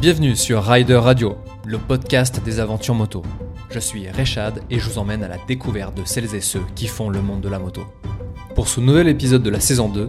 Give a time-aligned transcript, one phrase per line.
[0.00, 3.24] Bienvenue sur Rider Radio, le podcast des aventures moto.
[3.68, 6.86] Je suis Rechad et je vous emmène à la découverte de celles et ceux qui
[6.86, 7.82] font le monde de la moto.
[8.54, 10.08] Pour ce nouvel épisode de la saison 2,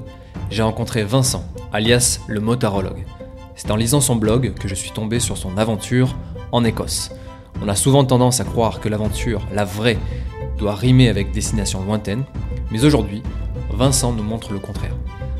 [0.51, 3.03] j'ai rencontré Vincent, alias le motarologue.
[3.55, 6.15] C'est en lisant son blog que je suis tombé sur son aventure
[6.51, 7.09] en Écosse.
[7.59, 9.97] On a souvent tendance à croire que l'aventure, la vraie,
[10.59, 12.25] doit rimer avec destination lointaine,
[12.69, 13.23] mais aujourd'hui,
[13.73, 14.95] Vincent nous montre le contraire,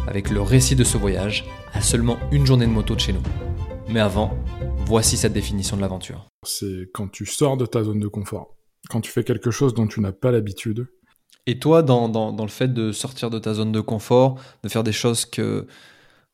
[0.08, 3.22] avec le récit de ce voyage à seulement une journée de moto de chez nous.
[3.90, 4.38] Mais avant,
[4.90, 6.28] voici cette définition de l'aventure.
[6.44, 8.56] C'est quand tu sors de ta zone de confort,
[8.90, 10.88] quand tu fais quelque chose dont tu n'as pas l'habitude.
[11.46, 14.70] Et toi, dans, dans, dans, le fait de sortir de ta zone de confort, de
[14.70, 15.68] faire des choses que,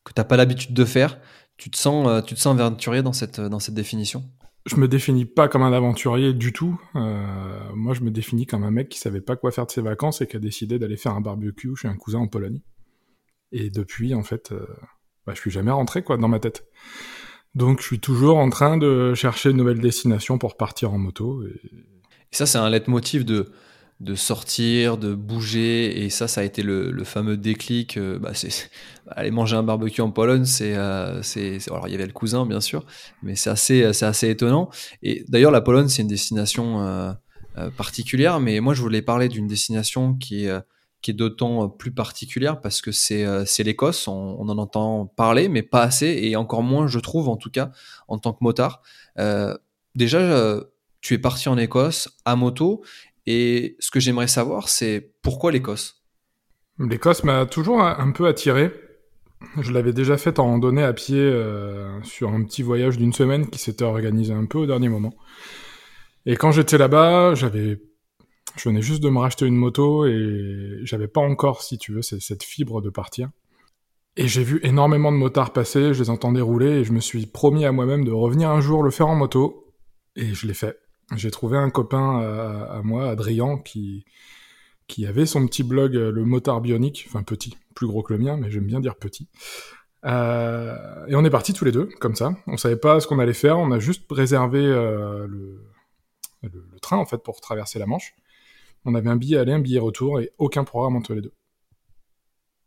[0.04, 1.18] que tu n'as pas l'habitude de faire,
[1.58, 4.24] tu te sens, euh, tu te sens aventurier dans cette, dans cette définition?
[4.64, 6.80] Je me définis pas comme un aventurier du tout.
[6.96, 9.82] Euh, moi, je me définis comme un mec qui savait pas quoi faire de ses
[9.82, 12.62] vacances et qui a décidé d'aller faire un barbecue chez un cousin en Pologne.
[13.52, 14.66] Et depuis, en fait, euh,
[15.26, 16.64] bah, je suis jamais rentré quoi dans ma tête.
[17.56, 21.42] Donc je suis toujours en train de chercher une nouvelle destination pour partir en moto.
[21.42, 21.60] Et,
[22.30, 23.50] ça, c'est un leitmotiv de,
[24.00, 27.96] de sortir, de bouger, et ça, ça a été le, le fameux déclic.
[27.96, 28.32] Euh, bah,
[29.10, 32.44] aller manger un barbecue en Pologne, c'est, euh, c'est, alors il y avait le cousin
[32.44, 32.84] bien sûr,
[33.22, 34.68] mais c'est assez, c'est assez étonnant.
[35.02, 37.12] Et d'ailleurs, la Pologne, c'est une destination euh,
[37.56, 40.52] euh, particulière, mais moi, je voulais parler d'une destination qui est
[41.06, 45.62] qui est d'autant plus particulière parce que c'est c'est l'Écosse, on, en entend parler, mais
[45.62, 47.70] pas assez, et encore moins, je trouve, en tout cas,
[48.08, 48.82] en tant que motard.
[49.20, 49.56] Euh,
[49.94, 50.60] déjà,
[51.00, 52.82] tu es parti en Écosse à moto,
[53.24, 56.02] et ce que j'aimerais savoir, c'est pourquoi l'Écosse?
[56.80, 58.72] L'Écosse m'a toujours un peu attiré.
[59.60, 63.48] Je l'avais déjà fait en randonnée à pied euh, sur un petit voyage d'une semaine
[63.48, 65.14] qui s'était organisé un peu au dernier moment.
[66.24, 67.80] Et quand j'étais là-bas, j'avais,
[68.56, 72.02] je venais juste de me racheter une moto et j'avais pas encore, si tu veux,
[72.02, 73.30] cette fibre de partir.
[74.16, 77.26] Et j'ai vu énormément de motards passer, je les entendais rouler et je me suis
[77.26, 79.72] promis à moi-même de revenir un jour le faire en moto.
[80.16, 80.78] Et je l'ai fait
[81.14, 84.04] j'ai trouvé un copain à, moi, Adrien, qui,
[84.88, 88.36] qui avait son petit blog, le motard bionique, enfin petit, plus gros que le mien,
[88.36, 89.28] mais j'aime bien dire petit.
[90.04, 92.34] Euh, et on est partis tous les deux, comme ça.
[92.46, 95.62] On savait pas ce qu'on allait faire, on a juste réservé euh, le,
[96.42, 98.14] le, train, en fait, pour traverser la Manche.
[98.84, 101.34] On avait un billet aller, un billet retour, et aucun programme entre les deux.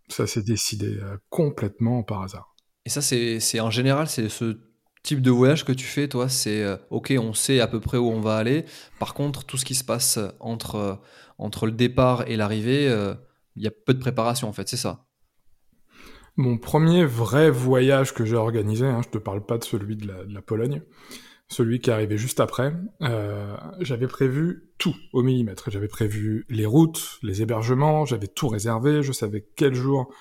[0.09, 2.55] Ça s'est décidé euh, complètement par hasard.
[2.85, 4.57] Et ça, c'est en général, c'est ce
[5.03, 7.97] type de voyage que tu fais, toi, c'est euh, ok, on sait à peu près
[7.97, 8.65] où on va aller.
[8.99, 10.95] Par contre, tout ce qui se passe entre, euh,
[11.37, 13.13] entre le départ et l'arrivée, euh,
[13.55, 15.05] il y a peu de préparation en fait, c'est ça.
[16.35, 20.07] Mon premier vrai voyage que j'ai organisé, hein, je te parle pas de celui de
[20.07, 20.81] la, de la Pologne,
[21.49, 25.69] celui qui arrivé juste après, euh, j'avais prévu tout au millimètre.
[25.71, 30.13] J'avais prévu les routes, les hébergements, j'avais tout réservé, je savais quel jour,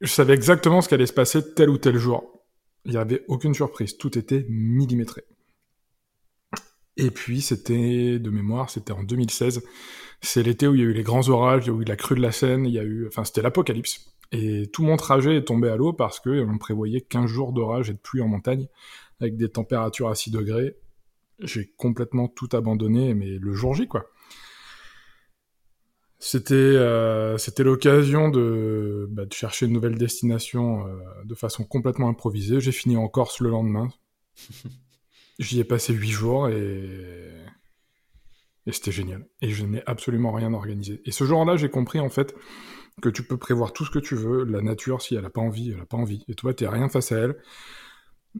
[0.00, 2.34] je savais exactement ce qui allait se passer tel ou tel jour
[2.84, 5.24] il n'y avait aucune surprise, tout était millimétré.
[6.96, 9.62] Et puis, c'était, de mémoire, c'était en 2016.
[10.20, 11.96] C'est l'été où il y a eu les grands orages, il y a eu la
[11.96, 14.13] crue de la Seine, il y a eu, enfin, c'était l'apocalypse.
[14.34, 17.88] Et tout mon trajet est tombé à l'eau parce que on prévoyait 15 jours d'orage
[17.88, 18.66] et de pluie en montagne,
[19.20, 20.76] avec des températures à 6 degrés.
[21.38, 24.10] J'ai complètement tout abandonné, mais le jour J, quoi.
[26.18, 32.08] C'était euh, c'était l'occasion de, bah, de chercher une nouvelle destination euh, de façon complètement
[32.08, 32.60] improvisée.
[32.60, 33.88] J'ai fini en Corse le lendemain.
[35.38, 37.30] J'y ai passé huit jours et
[38.66, 39.26] et c'était génial.
[39.42, 41.02] Et je n'ai absolument rien organisé.
[41.04, 42.34] Et ce jour-là, j'ai compris en fait
[43.02, 44.44] que tu peux prévoir tout ce que tu veux.
[44.44, 46.24] La nature, si elle a pas envie, elle a pas envie.
[46.28, 47.36] Et toi, t'es rien face à elle.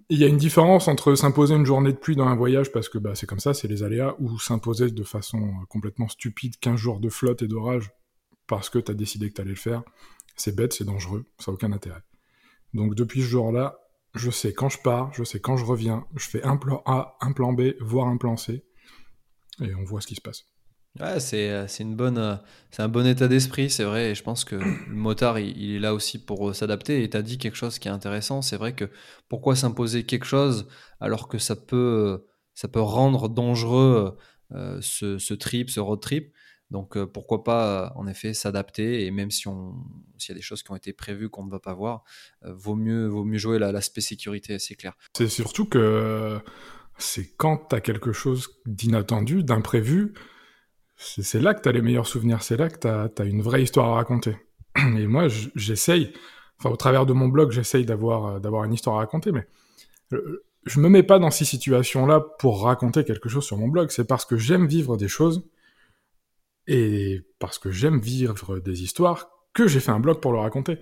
[0.08, 2.88] Il y a une différence entre s'imposer une journée de pluie dans un voyage parce
[2.88, 6.76] que bah, c'est comme ça, c'est les aléas, ou s'imposer de façon complètement stupide 15
[6.76, 7.90] jours de flotte et d'orage
[8.46, 9.82] parce que tu as décidé que tu allais le faire.
[10.36, 12.02] C'est bête, c'est dangereux, ça n'a aucun intérêt.
[12.72, 13.78] Donc depuis ce jour-là,
[14.14, 17.16] je sais quand je pars, je sais quand je reviens, je fais un plan A,
[17.20, 18.64] un plan B, voire un plan C,
[19.60, 20.46] et on voit ce qui se passe.
[21.00, 22.40] Ouais, c'est une bonne
[22.70, 24.10] c'est un bon état d'esprit, c'est vrai.
[24.10, 27.02] Et je pense que le motard, il, est là aussi pour s'adapter.
[27.02, 28.42] Et tu as dit quelque chose qui est intéressant.
[28.42, 28.88] C'est vrai que
[29.28, 30.68] pourquoi s'imposer quelque chose
[31.00, 32.24] alors que ça peut
[32.54, 34.16] ça peut rendre dangereux
[34.52, 36.32] euh, ce, trip, ce road trip?
[36.70, 39.74] Donc euh, pourquoi pas en effet s'adapter et même si on
[40.16, 42.04] s'il y a des choses qui ont été prévues qu'on ne va pas voir,
[42.44, 44.96] euh, vaut mieux vaut mieux jouer l'aspect sécurité, c'est clair.
[45.16, 46.40] C'est surtout que
[46.98, 50.14] c'est quand tu as quelque chose d'inattendu, d'imprévu
[50.96, 53.62] c'est là que tu as les meilleurs souvenirs, c'est là que tu as, une vraie
[53.62, 54.36] histoire à raconter.
[54.76, 56.12] Et moi, j'essaye,
[56.58, 59.46] enfin au travers de mon blog, j'essaye d'avoir d'avoir une histoire à raconter, mais
[60.66, 64.06] je me mets pas dans ces situations-là pour raconter quelque chose sur mon blog, c'est
[64.06, 65.48] parce que j'aime vivre des choses
[66.66, 70.78] et parce que j'aime vivre des histoires que j'ai fait un blog pour le raconter.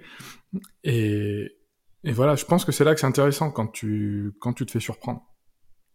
[0.84, 1.56] Et,
[2.04, 4.70] et voilà, je pense que c'est là que c'est intéressant quand tu, quand tu te
[4.70, 5.22] fais surprendre.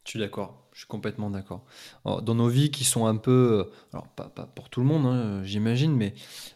[0.05, 1.65] Je suis d'accord, je suis complètement d'accord.
[2.05, 5.91] Dans nos vies qui sont un peu, alors pas, pour tout le monde, hein, j'imagine,
[5.95, 6.13] mais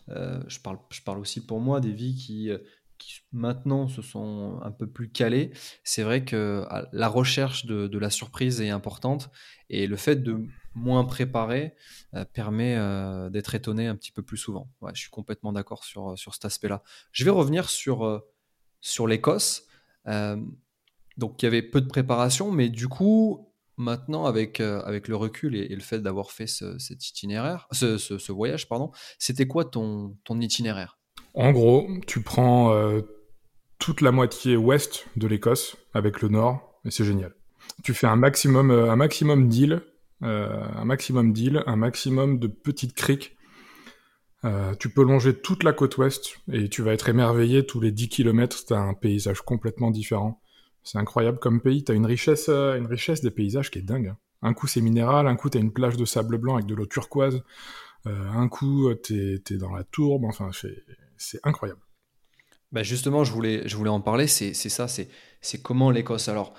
[0.09, 2.51] euh, je, parle, je parle aussi pour moi des vies qui,
[2.99, 5.49] qui maintenant se sont un peu plus calées.
[5.83, 9.31] C'est vrai que la recherche de, la surprise est importante
[9.71, 10.45] et le fait de
[10.75, 11.73] moins préparer
[12.13, 14.69] euh, permet euh, d'être étonné un petit peu plus souvent.
[14.93, 16.83] Je suis complètement d'accord sur, sur cet aspect-là.
[17.11, 18.21] Je vais revenir sur
[18.81, 19.65] sur l'Écosse.
[20.05, 20.37] Euh,
[21.17, 25.15] donc il y avait peu de préparation, mais du coup, maintenant, avec, euh, avec le
[25.15, 30.17] recul et, le fait d'avoir fait ce, cet itinéraire, ce, voyage, pardon, c'était quoi ton,
[30.23, 30.99] ton itinéraire?
[31.33, 33.01] En gros, tu prends euh,
[33.79, 37.33] toute la moitié ouest de l'Écosse avec le nord, et c'est génial.
[37.83, 39.81] Tu fais un maximum, un maximum d'îles,
[40.21, 43.35] un maximum d'îles, un maximum de petites criques
[44.43, 47.91] euh, tu peux longer toute la côte ouest et tu vas être émerveillé tous les
[47.91, 50.41] 10 km, tu as un paysage complètement différent.
[50.83, 53.83] C'est incroyable comme pays, tu as une richesse, euh, une richesse des paysages qui est
[53.83, 54.07] dingue.
[54.07, 54.17] Hein.
[54.41, 56.75] Un coup c'est minéral, un coup tu as une plage de sable blanc avec de
[56.75, 57.43] l'eau turquoise,
[58.07, 60.49] euh, un coup tu es, dans la tourbe, enfin
[61.17, 61.81] c'est incroyable.
[62.71, 66.29] Bah justement, je voulais, je voulais en parler, c'est ça, c'est comment l'Écosse.
[66.29, 66.53] Alors,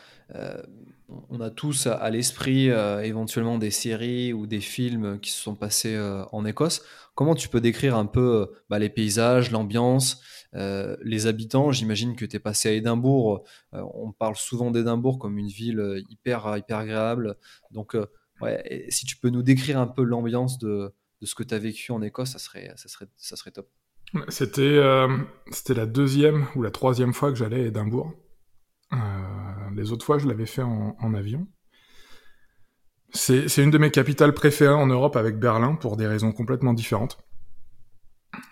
[1.30, 5.98] on a tous à l'esprit éventuellement des séries ou des films qui se sont passés
[6.32, 6.82] en Écosse.
[7.14, 10.22] Comment tu peux décrire un peu euh, bah, les paysages, l'ambiance,
[10.54, 11.70] euh, les habitants?
[11.70, 13.44] J'imagine que tu es passé à Édimbourg.
[13.74, 17.36] Euh, on parle souvent d'Édimbourg comme une ville hyper, hyper agréable.
[17.70, 17.96] Donc,
[18.40, 21.92] ouais, si tu peux nous décrire un peu l'ambiance de, ce que tu as vécu
[21.92, 23.68] en Écosse, ça serait, ça serait, ça serait top.
[24.28, 24.80] C'était
[25.50, 28.12] c'était la deuxième ou la troisième fois que j'allais à Édimbourg.
[29.74, 31.46] les autres fois, je l'avais fait en avion.
[33.14, 37.18] C'est une de mes capitales préférées en Europe avec Berlin pour des raisons complètement différentes.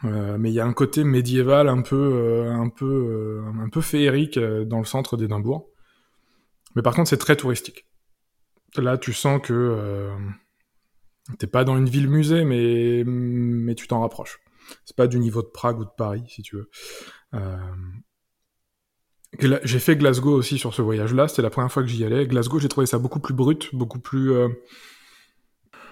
[0.04, 3.70] Euh, mais il y a un côté médiéval un peu, euh, un peu, euh, un
[3.70, 5.68] peu féerique dans le centre d'Édimbourg.
[6.76, 7.86] Mais par contre, c'est très touristique.
[8.76, 10.10] Là, tu sens que
[11.38, 14.38] t'es pas dans une ville musée, mais mais tu t'en rapproches.
[14.84, 16.70] C'est pas du niveau de Prague ou de Paris, si tu veux.
[19.38, 21.28] J'ai fait Glasgow aussi sur ce voyage-là.
[21.28, 22.26] C'était la première fois que j'y allais.
[22.26, 24.32] Glasgow, j'ai trouvé ça beaucoup plus brut, beaucoup plus.
[24.32, 24.48] Euh,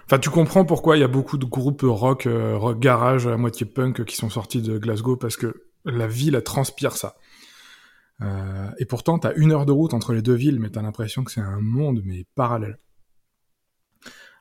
[0.06, 3.36] enfin, tu comprends pourquoi il y a beaucoup de groupes rock, euh, rock garage à
[3.36, 7.16] moitié punk qui sont sortis de Glasgow parce que la ville, elle transpire ça.
[8.22, 11.22] Euh, et pourtant, t'as une heure de route entre les deux villes, mais t'as l'impression
[11.22, 12.80] que c'est un monde mais parallèle.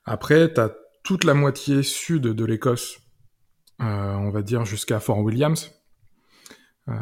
[0.05, 0.71] Après, t'as
[1.03, 2.97] toute la moitié sud de l'Écosse,
[3.79, 5.71] on va dire jusqu'à Fort Williams.
[6.89, 6.93] Euh,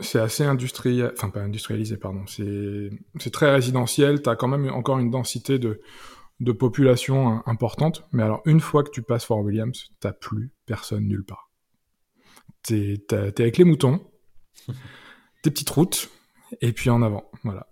[0.00, 2.24] c'est assez industriel, enfin pas industrialisé, pardon.
[2.26, 4.22] C'est très résidentiel.
[4.22, 5.80] T'as quand même encore une densité de,
[6.40, 8.06] de population importante.
[8.12, 11.50] Mais alors, une fois que tu passes Fort Williams, t'as plus personne nulle part.
[12.62, 14.00] T'es avec les moutons,
[15.42, 16.10] tes petites routes,
[16.60, 17.30] et puis en avant.
[17.42, 17.66] Voilà.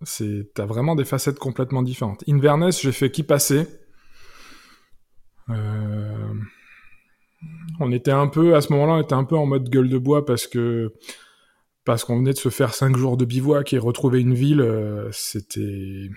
[0.55, 2.25] T'as vraiment des facettes complètement différentes.
[2.29, 3.67] Inverness, j'ai fait qui passer.
[5.51, 6.35] Euh,
[7.81, 9.99] on était un peu, à ce moment-là, on était un peu en mode gueule de
[9.99, 10.93] bois parce que
[11.85, 15.09] parce qu'on venait de se faire cinq jours de bivouac et retrouver une ville, euh,
[15.13, 16.09] c'était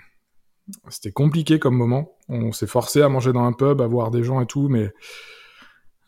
[0.88, 2.16] c'était compliqué comme moment.
[2.28, 4.90] On s'est forcé à manger dans un pub, à voir des gens et tout, mais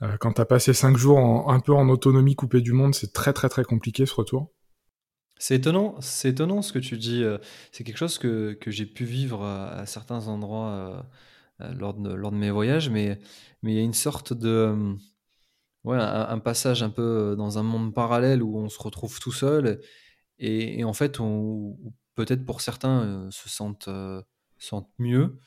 [0.02, 3.32] euh, quand t'as passé cinq jours un peu en autonomie, coupé du monde, c'est très
[3.32, 4.50] très très compliqué ce retour.
[5.38, 7.22] C'est étonnant, c'est étonnant ce que tu dis.
[7.22, 7.38] Euh,
[7.72, 11.06] c'est quelque chose que, que j'ai pu vivre à, certains endroits
[11.58, 13.18] lors, de, lors de mes voyages, mais
[13.62, 14.96] mais il y a une sorte de
[15.84, 19.32] ouais, un, passage un peu euh, dans un monde parallèle où on se retrouve tout
[19.32, 19.80] seul
[20.38, 21.76] et, en fait, on,
[22.14, 24.22] peut-être pour certains euh, se sentent, euh,
[24.58, 25.38] sentent mieux,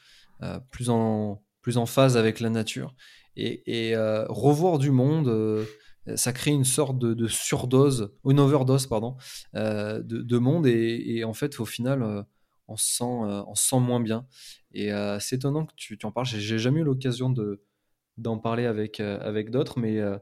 [0.70, 2.94] plus, en, plus en phase avec la nature.
[3.36, 3.94] Et,
[4.28, 5.66] revoir du monde,
[6.16, 9.16] ça crée une sorte de, surdose, une overdose, pardon,
[9.54, 10.68] de, monde.
[10.68, 12.26] Et, en fait, au final,
[12.68, 14.28] on, se sent, on se sent moins bien.
[14.74, 16.28] Et c'est étonnant que tu, tu en parles.
[16.28, 17.64] J'ai jamais eu l'occasion de,
[18.18, 20.18] d'en parler avec, euh, avec d'autres, mais euh,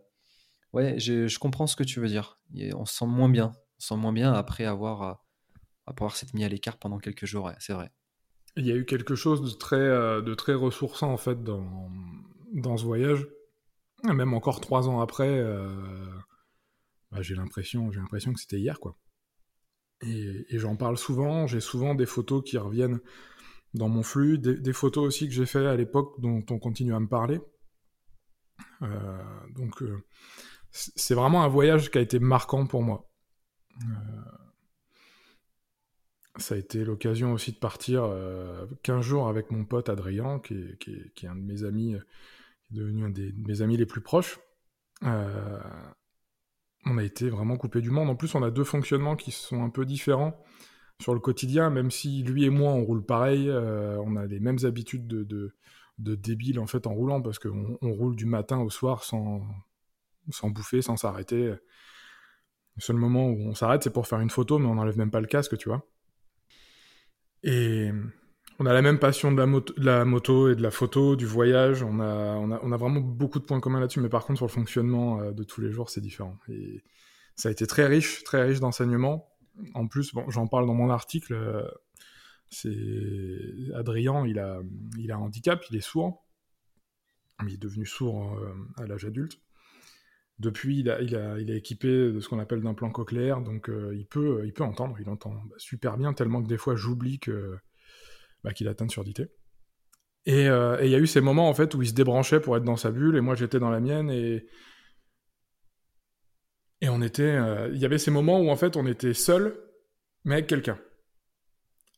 [0.73, 2.39] ouais, je, comprends ce que tu veux dire.
[2.75, 3.51] on se sent moins bien.
[3.77, 5.13] On se sent moins bien après avoir, euh,
[5.85, 7.91] avoir s'être mis à l'écart pendant quelques jours, c'est vrai.
[8.57, 11.89] Il y a eu quelque chose de très, de très ressourçant en fait dans,
[12.53, 13.25] dans ce voyage.
[14.03, 15.41] Même encore trois ans après,
[17.11, 18.97] bah, j'ai l'impression, j'ai l'impression que c'était hier quoi.
[20.01, 21.47] Et, j'en parle souvent.
[21.47, 22.99] J'ai souvent des photos qui reviennent
[23.73, 26.93] dans mon flux, des, des photos aussi que j'ai fait à l'époque dont on continue
[26.93, 27.39] à me parler.
[28.81, 29.17] Euh,
[29.55, 30.03] donc euh,
[30.71, 33.09] c'est vraiment un voyage qui a été marquant pour moi.
[33.83, 33.95] Euh,
[36.37, 38.09] ça a été l'occasion aussi de partir
[38.83, 41.95] 15 jours avec mon pote Adrien, qui est, un de mes amis,
[42.63, 44.39] qui est devenu un des, de mes amis les plus proches.
[45.01, 45.09] on
[46.97, 48.09] a été vraiment coupé du monde.
[48.09, 50.41] En plus, on a deux fonctionnements qui sont un peu différents
[51.01, 54.59] sur le quotidien, même si lui et moi, on roule pareil, on a les mêmes
[54.63, 55.53] habitudes de, de,
[55.97, 59.41] de débile en fait en roulant, parce qu'on on roule du matin au soir sans,
[60.29, 61.53] sans bouffer, sans s'arrêter.
[62.75, 65.11] Le seul moment où on s'arrête, c'est pour faire une photo, mais on n'enlève même
[65.11, 65.85] pas le casque, tu vois.
[67.43, 67.91] Et
[68.59, 71.15] on a la même passion de la, moto, de la moto et de la photo,
[71.15, 71.83] du voyage.
[71.83, 74.37] On a, on a, on a vraiment beaucoup de points communs là-dessus, mais par contre,
[74.37, 76.37] sur le fonctionnement euh, de tous les jours, c'est différent.
[76.47, 76.83] Et
[77.35, 79.27] ça a été très riche, très riche d'enseignements.
[79.73, 81.33] En plus, bon, j'en parle dans mon article.
[82.51, 82.75] C'est
[83.73, 84.59] Adrien, il a,
[84.99, 86.27] il a un handicap, il est sourd.
[87.47, 89.39] Il est devenu sourd euh, à l'âge adulte.
[90.37, 93.41] Depuis, il, a, il, a, il est équipé de ce qu'on appelle d'un plan cochléaire,
[93.41, 96.75] donc euh, il, peut, il peut entendre, il entend super bien, tellement que des fois
[96.75, 97.57] j'oublie que
[98.43, 99.27] bah, qu'il atteint de surdité.
[100.25, 102.57] Et euh, il y a eu ces moments en fait où il se débranchait pour
[102.57, 104.47] être dans sa bulle, et moi j'étais dans la mienne, et
[106.81, 107.37] et on était,
[107.71, 109.55] il y avait ces moments où en fait on était seul,
[110.25, 110.79] mais avec quelqu'un.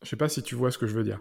[0.02, 1.20] Je sais pas si tu vois ce que je veux dire.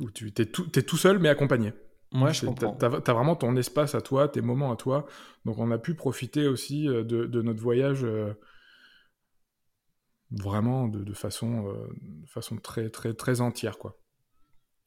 [0.00, 1.72] Où tu es tout, es tout seul mais accompagné.
[2.12, 2.72] Moi, je comprends.
[2.72, 5.06] T'as as vraiment ton espace à toi, tes moments à toi.
[5.44, 8.32] Donc, on a pu profiter aussi euh, de, de notre voyage euh,
[10.30, 13.98] vraiment de, de façon, euh, de façon très, très, très entière, quoi.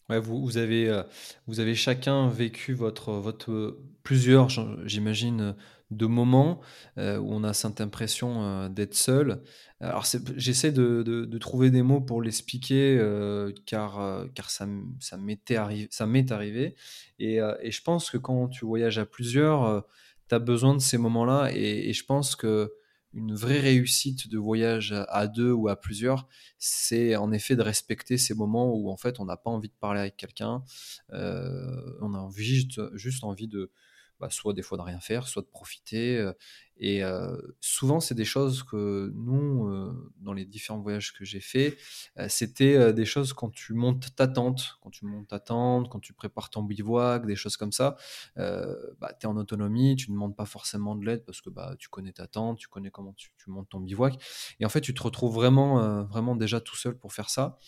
[0.09, 1.03] Ouais, vous, vous, avez, euh,
[1.45, 4.49] vous avez chacun vécu votre, votre plusieurs,
[4.87, 5.55] j'imagine,
[5.91, 6.61] de moments
[6.97, 9.41] euh, où on a cette impression euh, d'être seul.
[9.79, 10.05] Alors
[10.35, 14.67] j'essaie de, trouver des mots pour l'expliquer euh, car, ça,
[15.17, 15.51] m'est
[16.31, 16.75] arrivé.
[17.17, 19.85] Et, je pense que quand tu voyages à plusieurs,
[20.27, 21.49] tu as besoin de ces moments-là.
[21.53, 22.73] Et, je pense que
[23.13, 26.27] une vraie réussite de voyage à deux ou à plusieurs,
[26.59, 29.73] c'est en effet de respecter ces moments où en fait on n'a pas envie de
[29.79, 30.61] parler avec quelqu'un,
[31.11, 33.71] on a juste envie de,
[34.19, 36.31] bah, soit des fois de rien faire, soit de profiter.
[36.81, 41.41] Et euh, souvent, c'est des choses que nous, euh, dans les différents voyages que j'ai
[41.41, 41.77] faits,
[42.17, 45.99] euh, c'était des choses quand tu montes ta tente, quand tu montes ta tente, quand
[45.99, 47.97] tu prépares ton bivouac, des choses comme ça.
[48.37, 51.75] bah, tu es en autonomie, tu ne demandes pas forcément de l'aide parce que bah,
[51.77, 54.15] tu connais ta tente, tu connais comment tu, tu, montes ton bivouac.
[54.61, 57.59] Et en fait, tu te retrouves vraiment, vraiment déjà tout seul pour faire ça.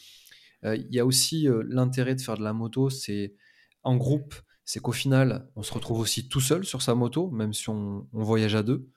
[0.64, 3.36] Il y a aussi l'intérêt de faire de la moto, c'est
[3.84, 4.36] en groupe
[4.72, 8.08] c'est qu'au final, on se retrouve aussi tout seul sur sa moto, même si on,
[8.14, 8.90] voyage à deux.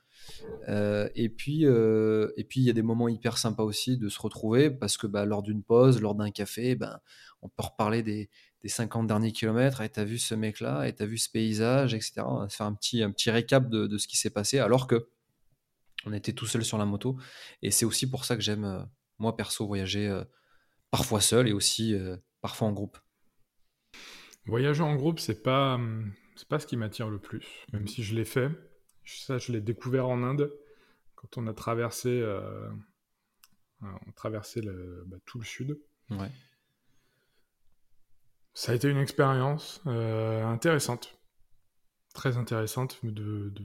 [0.69, 4.09] Euh, et puis, euh, et puis il y a des moments hyper sympas aussi de
[4.09, 7.01] se retrouver parce que bah, lors d'une pause, lors d'un café, ben,
[7.43, 8.31] on peut reparler des,
[8.63, 9.81] des 50 derniers kilomètres.
[9.81, 12.23] Et t'as vu ce mec-là, et t'as vu ce paysage, etc.
[12.25, 13.03] On va faire un petit,
[13.33, 15.09] récap de, ce qui s'est passé alors que
[16.07, 17.19] on était tout seul sur la moto.
[17.63, 18.85] Et c'est aussi pour ça que j'aime, euh,
[19.19, 20.23] moi perso, voyager
[20.93, 21.97] parfois seul et aussi
[22.41, 22.97] parfois en groupe.
[24.47, 25.81] Voyager en groupe, c'est pas,
[26.37, 28.51] c'est pas ce qui m'attire le plus, même si je l'ai fait.
[29.05, 30.53] Ça, je l'ai découvert en Inde
[31.15, 32.69] quand on a traversé, euh,
[33.83, 35.79] on traversé le, bah, tout le sud.
[36.11, 36.31] Ouais.
[38.53, 41.19] Ça a été une expérience euh, intéressante,
[42.15, 43.63] très intéressante de, de,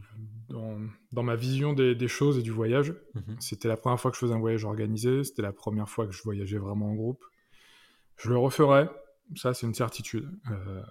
[0.48, 0.80] dans,
[1.12, 2.94] dans, ma vision des, des, choses et du voyage.
[3.14, 3.40] -hmm.
[3.40, 6.14] C'était la première fois que je faisais un voyage organisé, c'était la première fois que
[6.14, 7.24] je voyageais vraiment en groupe.
[8.18, 8.90] Je le referai,
[9.36, 10.30] ça c'est une certitude.
[10.52, 10.84] Euh,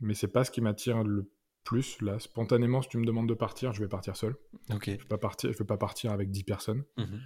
[0.00, 1.30] mais c'est pas ce qui m'attire le
[1.64, 2.00] plus.
[2.02, 4.36] Là, spontanément, si tu me demandes de partir, je vais partir seul.
[4.72, 4.86] Ok.
[4.86, 6.84] Je vais pas partir, je vais pas partir avec 10 personnes.
[6.96, 7.20] -hmm.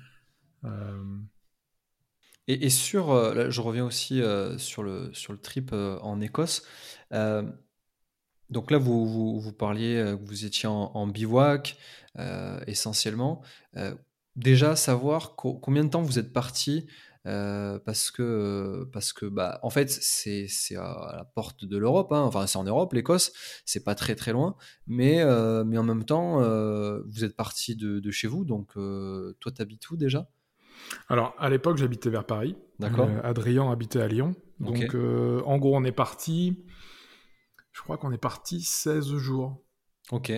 [0.65, 1.19] euh...
[2.47, 5.99] et, et, sur, euh, là, je reviens aussi euh, sur, le, sur le trip euh,
[6.01, 6.63] en Écosse.
[8.51, 11.77] Donc là, vous, vous, vous parliez que vous étiez en, en bivouac,
[12.67, 13.43] essentiellement.
[14.37, 16.87] déjà, savoir co combien de temps vous êtes parti
[17.27, 22.13] euh, parce que parce que bah en fait c'est c'est à la porte de l'Europe
[22.13, 22.21] hein.
[22.21, 23.33] enfin c'est en Europe l'Écosse
[23.65, 24.57] c'est pas très très loin.
[24.87, 28.75] Mais euh, mais en même temps euh, vous êtes parti de, de, chez vous donc
[28.75, 30.29] toi t'habites où déjà?
[31.09, 32.57] Alors à l'époque j'habitais vers Paris.
[32.79, 33.09] D'accord.
[33.25, 34.35] Adrien habitait à Lyon.
[34.61, 35.43] Donc okay.
[35.45, 36.65] en gros on est parti
[37.73, 39.63] je crois qu'on est parti 16 jours.
[40.11, 40.33] Ok.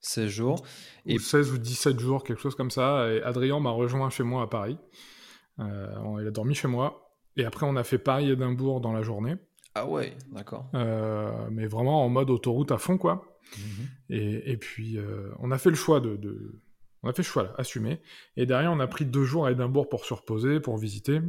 [0.00, 0.64] 16 jours.
[1.04, 3.12] Et ou 16 ou 17 jours quelque chose comme ça.
[3.12, 4.78] Et Adrien m'a rejoint chez moi à Paris.
[4.78, 5.19] euh,
[5.60, 7.10] il a dormi chez moi.
[7.36, 9.36] Et après, on a fait Paris-Édimbourg dans la journée.
[9.74, 10.68] Ah ouais, d'accord.
[10.74, 13.38] Euh, mais vraiment en mode autoroute à fond, quoi.
[13.56, 13.64] Mhm.
[13.64, 13.86] Mmh.
[14.10, 16.60] Et, et, puis, euh, on a fait le choix de, de...
[17.02, 18.02] On a fait le choix, là, assumé.
[18.36, 21.20] Et derrière, on a pris deux jours à Édimbourg pour se reposer, pour visiter,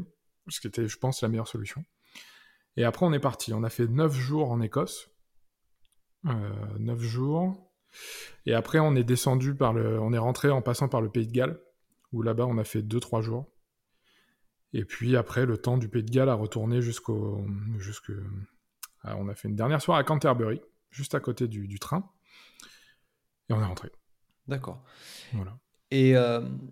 [0.50, 1.86] ce qui était, je pense, la meilleure solution.
[2.78, 3.54] Et après, on est parti.
[3.54, 5.10] On a fait neuf jours en Écosse.
[6.26, 6.32] Euh,
[6.80, 7.72] neuf jours.
[8.46, 10.00] Et après, on est descendu par le...
[10.00, 11.60] On est rentré en passant par le Pays de Galles,
[12.12, 13.50] où là-bas, on a fait deux, trois jours.
[14.74, 17.46] Et puis après, le temps du Pays de Galles a retourné jusqu'au.
[19.04, 20.62] Ah, on a fait une dernière soirée à Canterbury,
[20.92, 22.10] juste à côté du, du train.
[23.50, 23.90] Et on est rentré.
[24.48, 24.84] D'accord.
[25.34, 25.58] Voilà.
[25.92, 26.16] Et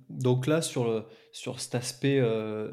[0.10, 1.04] donc là, sur, le,
[1.34, 2.22] sur cet aspect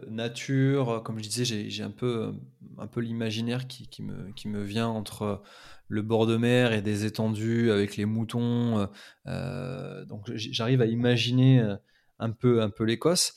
[0.09, 2.35] nature, comme je disais, j'ai un peu,
[2.79, 5.43] un peu l'imaginaire qui, qui, me, qui me vient entre
[5.89, 8.89] le bord de mer et des étendues avec les moutons.
[9.25, 11.77] donc j'arrive à imaginer
[12.19, 13.35] un peu, un peu l'Écosse,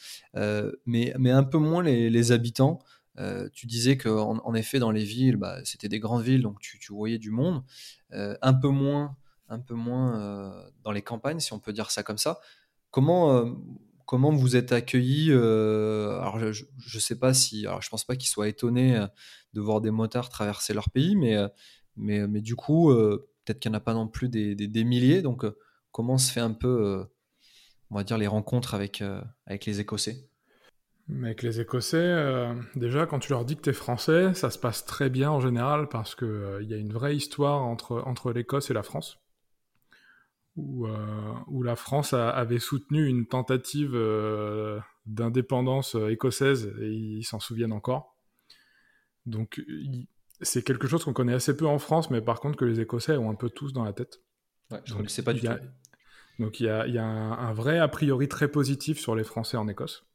[0.86, 2.79] mais, mais un peu moins les, habitants.
[3.53, 6.93] tu disais qu'en en effet, dans les villes, bah, c'était des grandes villes, donc tu,
[6.93, 7.63] voyais du monde.
[8.12, 9.17] un peu moins,
[9.50, 12.39] un peu moins dans les campagnes, si on peut dire ça comme ça.
[12.91, 13.51] Comment, euh,
[14.05, 17.67] comment vous êtes accueillis euh, Alors, je ne sais pas si.
[17.67, 19.07] Alors, je pense pas qu'ils soient étonnés euh,
[19.53, 21.38] de voir des motards traverser leur pays, mais,
[21.95, 25.21] mais, mais du coup, peut-être qu'il n'y en a pas non plus des, des, milliers.
[25.21, 25.45] Donc,
[25.91, 27.05] comment se fait un peu,
[27.91, 29.03] on va dire, les rencontres avec,
[29.46, 30.25] avec les Écossais
[31.12, 34.86] avec les Écossais, déjà, quand tu leur dis que tu es français, ça se passe
[34.86, 38.69] très bien en général parce qu'il il y a une vraie histoire entre, entre l'Écosse
[38.69, 39.17] et la France
[40.60, 47.24] où, euh, où la France avait soutenu une tentative euh, d'indépendance euh, écossaise et ils
[47.24, 48.17] s'en souviennent encore.
[49.25, 49.62] Donc
[50.41, 53.17] c'est quelque chose qu'on connaît assez peu en France, mais par contre que les Écossais
[53.17, 54.22] ont un peu tous dans la tête.
[54.72, 55.48] Ouais, je ne sais pas du tout.
[56.39, 60.05] Donc il y a, un, vrai a priori très positif sur les Français en Écosse.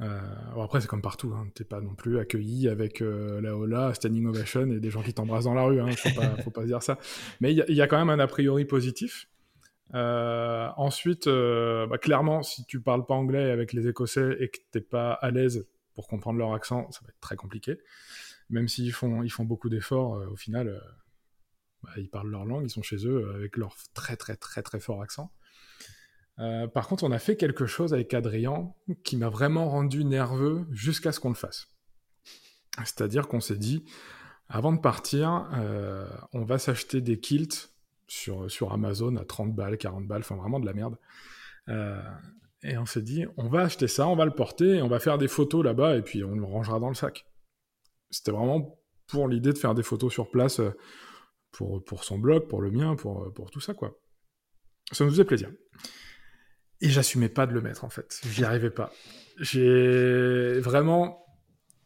[0.00, 0.20] Euh,
[0.62, 1.32] après, c'est comme partout.
[1.34, 1.48] Hein.
[1.54, 5.14] T'es pas non plus accueilli avec euh, la hola, standing ovation et des gens qui
[5.14, 5.80] t'embrassent dans la rue.
[5.80, 5.90] Hein.
[5.92, 6.98] Faut pas, faut pas dire ça.
[7.40, 9.28] Mais il y, a quand même un a priori positif.
[9.94, 14.58] Euh, ensuite, euh, bah, clairement, si tu parles pas anglais avec les Écossais et que
[14.70, 17.78] t'es pas à l'aise pour comprendre leur accent, ça va être très compliqué.
[18.50, 20.80] Même s'ils ils font beaucoup d'efforts, au final,
[21.82, 24.80] bah, ils parlent leur langue, ils sont chez eux avec leur très très très très
[24.80, 25.32] fort accent.
[26.40, 28.72] Euh, par contre, on a fait quelque chose avec Adrien
[29.04, 31.68] qui m'a vraiment rendu nerveux jusqu'à ce qu'on le fasse.
[32.78, 33.84] C'est-à-dire qu'on s'est dit,
[34.48, 37.72] avant de partir, euh, on va s'acheter des kilts
[38.06, 40.96] sur, sur Amazon à 30 balles, 40 balles, enfin vraiment de la merde.
[41.68, 42.00] Euh,
[42.62, 45.18] et on s'est dit, on va acheter ça, on va le porter, on va faire
[45.18, 47.26] des photos là-bas, et puis on le rangera dans le sac.
[48.10, 50.60] C'était vraiment pour l'idée de faire des photos sur place
[51.50, 53.98] pour, pour son blog, pour le mien, pour, pour tout ça, quoi.
[54.92, 55.50] Ça nous faisait plaisir.
[56.80, 58.20] Et j'assumais pas de le mettre en fait.
[58.24, 58.92] J'y arrivais pas.
[59.38, 61.24] J'ai vraiment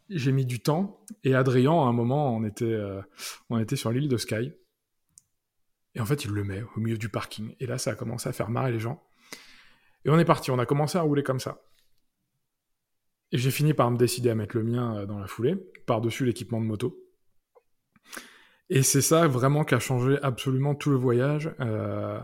[0.09, 3.01] j'ai mis du temps et Adrien à un moment on était euh,
[3.49, 4.51] on était sur l'île de Sky
[5.95, 8.27] et en fait il le met au milieu du parking et là ça a commencé
[8.29, 9.01] à faire marrer les gens
[10.05, 11.61] et on est parti on a commencé à rouler comme ça
[13.31, 15.55] et j'ai fini par me décider à mettre le mien euh, dans la foulée
[15.87, 17.02] par dessus l'équipement de moto
[18.75, 22.19] et c'est ça vraiment qui a changé absolument tout le voyage euh,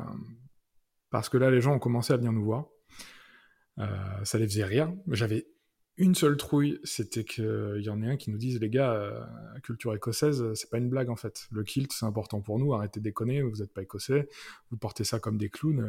[1.11, 2.65] parce que là, les gens ont commencé à venir nous voir.
[3.77, 3.85] Euh,
[4.23, 4.91] ça les faisait rire.
[5.11, 5.45] J'avais
[5.97, 9.23] une seule trouille, c'était qu'il y en ait un qui nous dise les gars, euh,
[9.61, 11.45] culture écossaise, c'est pas une blague en fait.
[11.51, 12.73] Le kilt, c'est important pour nous.
[12.73, 13.43] Arrêtez de déconner.
[13.43, 14.27] Vous n'êtes pas écossais.
[14.71, 15.87] Vous portez ça comme des clowns.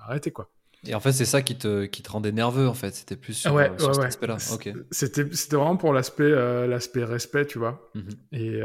[0.00, 0.50] Arrêtez quoi.
[0.86, 2.94] Et en fait, c'est ça qui te, qui te rendait nerveux, en fait.
[2.94, 4.38] C'était plus sur, ouais, cet aspect-là.
[4.38, 6.30] C'était, c'était vraiment pour l'aspect,
[6.66, 7.88] l'aspect respect, tu vois.
[7.94, 8.10] Mhm.
[8.32, 8.60] et,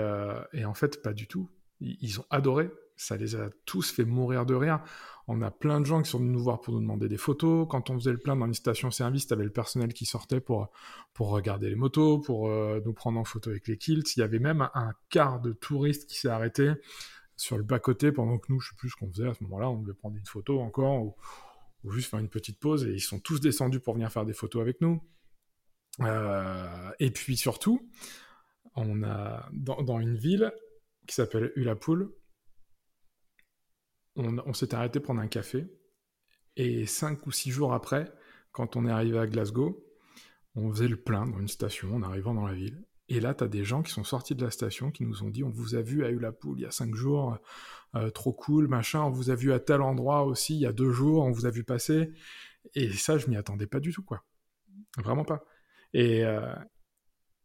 [0.53, 1.49] et, en fait, pas du tout.
[1.79, 2.71] ils ont adoré.
[2.95, 4.81] Ça les a tous fait mourir de rire.
[5.27, 7.67] On a plein de gens qui sont venus nous voir pour nous demander des photos.
[7.69, 10.69] Quand on faisait le plein dans les stations-service, t'avais le personnel qui sortait pour,
[11.13, 14.15] pour regarder les motos, pour euh, nous prendre en photo avec les kilts.
[14.15, 16.71] Il y avait même un quart de touristes qui s'est arrêté
[17.35, 19.69] sur le bas-côté pendant que nous, je sais plus ce qu'on faisait à ce moment-là,
[19.69, 21.15] on devait prendre une photo encore ou,
[21.91, 24.61] juste faire une petite pause et ils sont tous descendus pour venir faire des photos
[24.61, 25.01] avec nous.
[26.01, 27.89] Euh, et puis surtout,
[28.75, 30.51] on a dans, une ville
[31.07, 32.13] qui s'appelle Ulapool,
[34.15, 35.67] on, s'était arrêté prendre un café.
[36.55, 38.11] Et cinq ou six jours après,
[38.51, 39.85] quand on est arrivé à Glasgow,
[40.55, 42.83] on faisait le plein dans une station en arrivant dans la ville.
[43.09, 45.29] Et là, tu as des gens qui sont sortis de la station qui nous ont
[45.29, 47.37] dit on vous a vu à Ulapool il y a cinq jours,
[47.95, 50.73] euh, trop cool, machin, on vous a vu à tel endroit aussi il y a
[50.73, 52.11] deux jours, on vous a vu passer.
[52.75, 54.23] Et ça, je m'y attendais pas du tout, quoi.
[54.97, 55.45] Vraiment pas.
[55.93, 56.53] Et euh,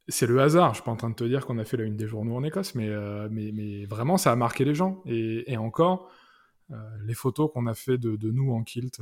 [0.08, 1.84] c'est le hasard, je suis pas en train de te dire qu'on a fait la
[1.84, 5.02] une des journaux en Écosse, mais, euh, mais, vraiment, ça a marqué les gens.
[5.06, 6.10] et encore,
[7.04, 9.00] les photos qu'on a fait de, nous en kilt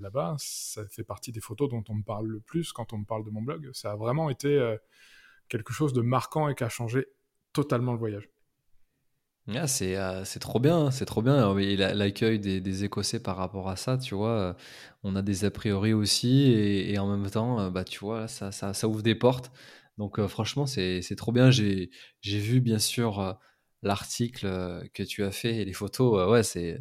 [0.00, 3.04] là-bas, ça fait partie des photos dont on me parle le plus quand on me
[3.04, 3.68] parle de mon blog.
[3.72, 4.76] Ça a vraiment été
[5.50, 7.06] quelque chose de marquant et qui a changé
[7.52, 8.30] totalement le voyage.
[9.54, 11.54] Ah, c'est trop bien, c'est trop bien.
[11.54, 14.56] L'accueil des, Écossais par rapport à ça, tu vois,
[15.02, 18.88] on a des a priori aussi, et, en même temps, bah, tu vois, ça, ça,
[18.88, 19.50] ouvre des portes.
[19.98, 21.50] Donc franchement, c'est trop bien.
[21.50, 21.90] J'ai
[22.22, 23.38] vu bien sûr
[23.82, 26.80] l'article euh, que tu as fait et les photos, euh, ouais, c'est,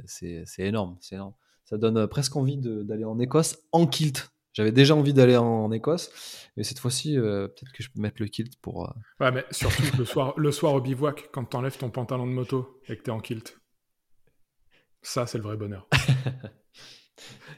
[0.58, 1.34] énorme, c'est énorme.
[1.66, 4.32] Ça donne euh, presque envie d'aller en Écosse en kilt.
[4.60, 6.12] J'avais déjà envie d'aller en, Écosse,
[6.58, 8.94] mais cette fois-ci, peut-être que je peux mettre le kilt pour.
[9.22, 12.82] Ouais, mais surtout le soir, le soir au bivouac, quand t'enlèves ton pantalon de moto
[12.90, 13.58] et que t'es en kilt.
[15.02, 15.88] Ça, c'est le vrai bonheur.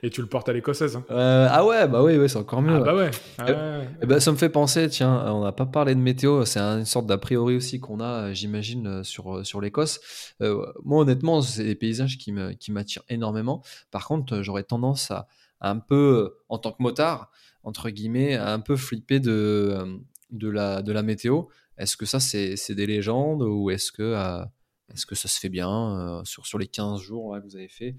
[0.03, 0.95] Et tu le portes à l'écossaise.
[0.95, 1.05] Hein.
[1.09, 2.75] Euh, ah ouais, bah oui, ouais, c'est encore mieux.
[2.75, 3.09] Ah bah ouais.
[3.39, 6.59] Ah eh ben, ça me fait penser, tiens, on n'a pas parlé de météo, c'est
[6.59, 10.35] une sorte d'a priori aussi qu'on a, j'imagine, sur, sur l'Écosse.
[10.39, 13.63] moi, honnêtement, c'est des paysages qui m'attirent qui énormément.
[13.89, 15.27] Par contre, j'aurais tendance à,
[15.61, 17.31] un peu, en tant que motard,
[17.63, 21.43] entre guillemets, un peu flipper de, de, la, de la météo.
[21.77, 24.43] Est-ce que ça, c'est des légendes ou est-ce que, euh,
[24.89, 27.69] est que ça se fait bien euh, sur, sur les 15 jours que vous avez
[27.69, 27.95] fait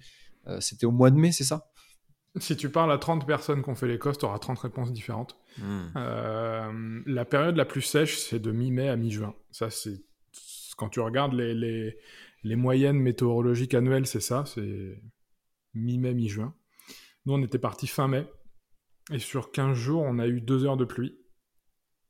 [0.46, 1.70] euh, C'était au mois de mai, c'est ça?
[2.36, 5.36] Si tu parles à 30 personnes qui ont fait l'Écosse, tu auras 30 réponses différentes.
[5.58, 7.02] Hmm.
[7.04, 9.34] la période la plus sèche, c'est de mi-mai à mi-juin.
[9.50, 10.02] Ça, c'est
[10.78, 11.98] quand tu regardes les, les,
[12.42, 14.98] les moyennes météorologiques annuelles, c'est ça, c'est
[15.74, 16.54] mi-mai, mi-juin.
[17.26, 18.26] Nous, on était parti fin mai.
[19.12, 21.18] Et sur 15 jours, on a eu 2 heures de pluie.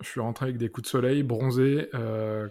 [0.01, 1.89] Je suis rentré avec des coups de soleil, bronzé.
[1.95, 2.49] Euh,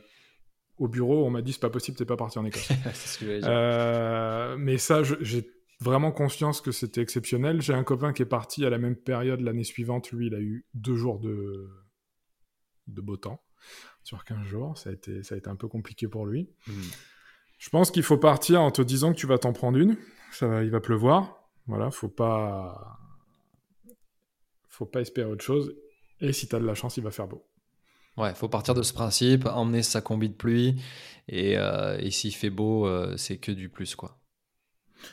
[0.78, 2.72] au bureau, on m'a dit c'est pas possible, t'es pas parti en Écosse.
[3.24, 7.62] euh, mais ça, j'ai vraiment conscience que c'était exceptionnel.
[7.62, 10.12] J'ai un copain qui est parti à la même période l'année suivante.
[10.12, 11.70] Lui, il a eu deux jours de,
[12.88, 13.44] de beau temps
[14.04, 14.78] sur 15 jours.
[14.78, 16.50] Ça a été, ça a été un peu compliqué pour lui.
[16.68, 16.82] Hmm.
[17.60, 19.98] Je pense qu'il faut partir en te disant que tu vas t'en prendre une.
[20.32, 21.41] Ça il va pleuvoir.
[21.72, 23.00] Voilà, faut pas,
[24.68, 25.74] faut pas espérer autre chose.
[26.20, 27.48] Et si tu as de la chance, il va faire beau.
[28.18, 30.82] Ouais, faut partir de ce principe, emmener sa combi de pluie,
[31.30, 34.20] et, euh, et s'il fait beau, euh, c'est que du plus, quoi.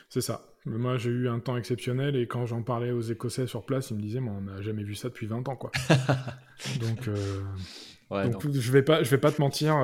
[0.09, 0.53] C'est ça.
[0.65, 3.95] moi, j'ai eu un temps exceptionnel, et quand j'en parlais aux Écossais sur place, ils
[3.95, 5.71] me disaient, mais on n'a jamais vu ça depuis 20 ans, quoi.
[6.81, 7.41] donc, euh,
[8.09, 9.77] donc, je vais pas, je vais pas te mentir,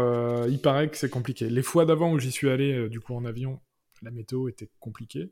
[0.49, 1.49] il paraît que c'est compliqué.
[1.49, 3.61] Les fois d'avant où j'y suis allé, du coup, en avion,
[4.01, 5.31] la météo était compliquée.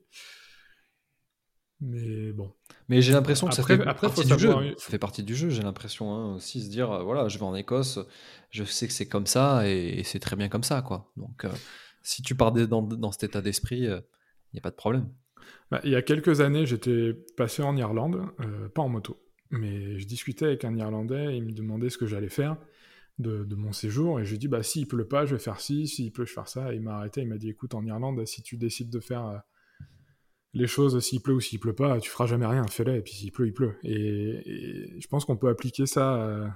[1.86, 2.50] Mais bon.
[2.88, 4.54] Mais j'ai l'impression que ça fait partie du jeu.
[4.78, 7.44] Ça fait partie du jeu, j'ai l'impression hein, aussi se dire euh, voilà, je vais
[7.44, 8.00] en Écosse,
[8.52, 11.12] je sais que c'est comme ça et, c'est très bien comme ça quoi.
[11.18, 11.50] Donc euh,
[12.02, 14.00] si tu pars dans, dans cet état d'esprit, il euh,
[14.54, 15.10] n'y a pas de problème.
[15.72, 18.22] Bah, il y a quelques années, j'étais passé en Irlande,
[18.74, 22.06] pas en moto, mais je discutais avec un Irlandais et il me demandait ce que
[22.06, 22.56] j'allais faire
[23.20, 25.88] de, de, mon séjour et j'ai dit bah s'il pleut pas, je vais faire ci,
[25.88, 26.72] s'il pleut, je vais faire ça.
[26.72, 29.44] Et il m'a arrêté, il m'a dit écoute en Irlande, si tu décides de faire
[30.54, 33.14] les choses, s'il pleut ou s'il pleut pas, tu feras jamais rien, fais-les, et puis
[33.14, 33.76] s'il pleut, il pleut.
[33.84, 36.48] Et, je pense qu'on peut appliquer ça euh,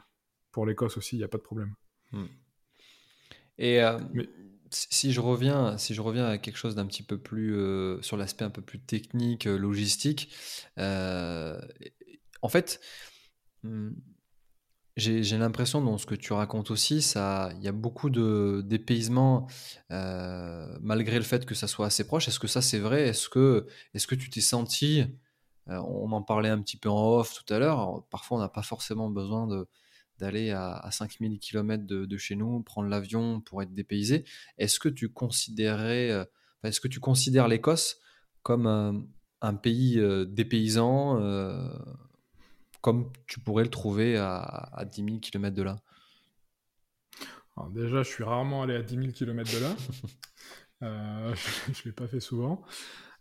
[0.52, 1.74] pour l'Écosse aussi, il n'y a pas de problème.
[2.12, 2.26] Hmm.
[3.58, 3.98] Et euh,
[4.70, 8.18] si je reviens, si je reviens à quelque chose d'un petit peu plus euh, sur
[8.18, 10.32] l'aspect un peu plus technique, logistique,
[10.78, 12.80] en fait,
[13.64, 13.90] hmm,
[14.98, 19.48] j'ai l'impression dans ce que tu racontes aussi, ça, il y a beaucoup de dépaysement
[19.92, 22.28] euh, malgré le fait que ça soit assez proche.
[22.28, 23.08] Est-ce que ça c'est vrai?
[23.08, 25.04] Est-ce que, est que tu t'es senti
[25.70, 28.08] euh, On en parlait un petit peu en off tout à l'heure.
[28.10, 29.48] Parfois, on n'a pas forcément besoin
[30.18, 34.26] d'aller à, à 5000 km de, chez nous, prendre l'avion pour être dépaysé.
[34.58, 36.26] Est-ce que tu considérais, euh,
[36.64, 38.00] est-ce que tu considères l'Écosse
[38.42, 38.66] comme
[39.42, 41.20] un pays dépaysant
[42.88, 44.40] comme tu pourrais le trouver à,
[44.72, 45.76] à 10 000 km de là
[47.58, 49.76] Alors Déjà, je suis rarement allé à 10 000 km de là.
[50.84, 51.36] euh,
[51.68, 52.64] je ne l'ai pas fait souvent.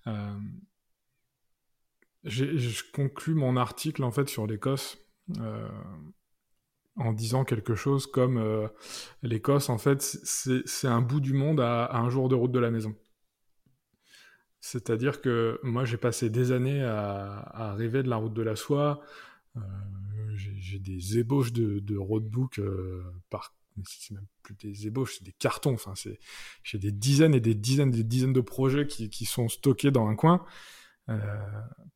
[0.06, 0.38] Euh,
[2.22, 4.98] je conclus mon article en fait sur l'Écosse
[5.40, 5.68] euh,
[6.94, 8.70] en disant quelque chose comme
[9.22, 12.70] l'Écosse en fait c'est un bout du monde à, un jour de route de la
[12.70, 12.94] maison.
[14.60, 18.54] C'est-à-dire que moi j'ai passé des années à, à, rêver de la route de la
[18.54, 19.00] soie,
[20.34, 25.34] j'ai des ébauches de, de roadbook euh, par c'est même plus des ébauches, c'est des
[25.38, 25.74] cartons.
[25.74, 25.92] Enfin,
[26.62, 30.06] j'ai des dizaines et des dizaines et des dizaines de projets qui, sont stockés dans
[30.06, 30.46] un coin
[31.10, 31.20] euh,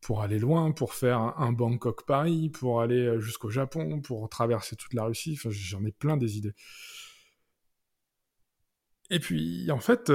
[0.03, 4.93] pour aller loin, pour faire un, Bangkok Paris, pour aller jusqu'au Japon, pour traverser toute
[4.93, 5.37] la Russie.
[5.39, 6.53] Enfin, j'en ai plein des idées.
[9.09, 10.13] Et puis, en fait,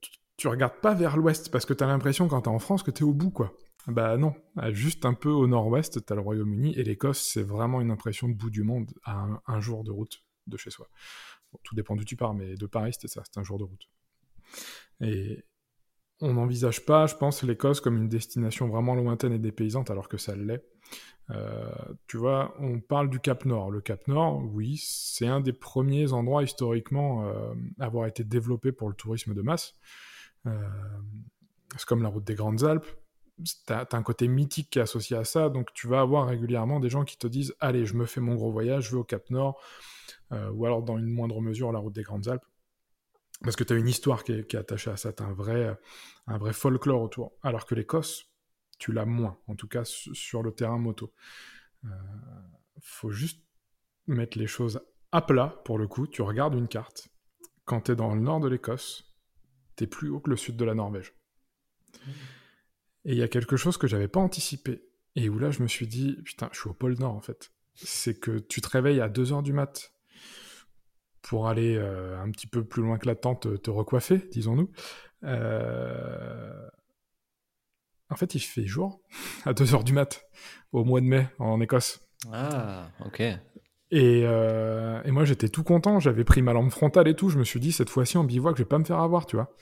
[0.00, 2.82] tu, tu regardes pas vers l'ouest parce que tu as l'impression quand t'es en France
[2.82, 3.56] que t'es au bout, quoi.
[3.86, 4.34] Bah non,
[4.70, 8.34] juste un peu au nord-ouest, t'as le Royaume-Uni, et l'Écosse, c'est vraiment une impression de
[8.34, 10.88] bout du monde à un, jour de route de chez soi.
[11.62, 13.88] tout dépend d'où tu pars, mais de Paris, c'était ça, c'est un jour de route.
[15.00, 15.44] Et
[16.20, 20.16] on n'envisage pas, je pense, l'Écosse comme une destination vraiment lointaine et dépaysante, alors que
[20.16, 20.64] ça l'est.
[21.30, 21.70] Euh,
[22.06, 23.70] tu vois, on parle du Cap Nord.
[23.70, 28.72] Le Cap Nord, oui, c'est un des premiers endroits historiquement euh, à avoir été développé
[28.72, 29.74] pour le tourisme de masse.
[30.46, 30.68] Euh,
[31.76, 32.86] c'est comme la route des Grandes Alpes
[33.66, 36.80] t'as as un côté mythique qui est associé à ça, donc tu vas avoir régulièrement
[36.80, 39.04] des gens qui te disent allez, je me fais mon gros voyage, je vais au
[39.04, 39.60] Cap Nord,
[40.32, 42.46] euh, ou alors dans une moindre mesure la route des Grandes Alpes,
[43.42, 45.78] parce que tu as une histoire qui est, attachée à ça, tu un vrai,
[46.26, 47.32] un vrai folklore autour.
[47.42, 48.30] Alors que l'Écosse,
[48.78, 51.12] tu l'as moins, en tout cas sur le terrain moto.
[51.84, 51.88] Euh,
[52.80, 53.42] faut juste
[54.06, 54.80] mettre les choses
[55.12, 56.06] à plat pour le coup.
[56.06, 57.08] Tu regardes une carte.
[57.64, 59.14] Quand tu es dans le nord de l'Écosse,
[59.76, 61.14] tu es plus haut que le sud de la Norvège.
[61.94, 62.10] Mmh.
[63.06, 64.82] Et il y a quelque chose que j'avais pas anticipé.
[65.14, 67.52] Et où là, je me suis dit, putain, je suis au pôle Nord en fait.
[67.74, 69.92] C'est que tu te réveilles à 2h du mat
[71.22, 74.70] pour aller euh, un petit peu plus loin que la tente te recoiffer, disons-nous.
[75.24, 76.68] Euh,
[78.10, 79.00] en fait, il fait jour
[79.44, 80.26] à 2h du mat
[80.72, 82.00] au mois de mai en Écosse.
[82.32, 83.22] Ah, ok.
[83.92, 86.00] Euh, et, moi, j'étais tout content.
[86.00, 87.28] J'avais pris ma lampe frontale et tout.
[87.28, 89.36] Je me suis dit, cette fois-ci, en bivouac, je vais pas me faire avoir, tu
[89.36, 89.54] vois.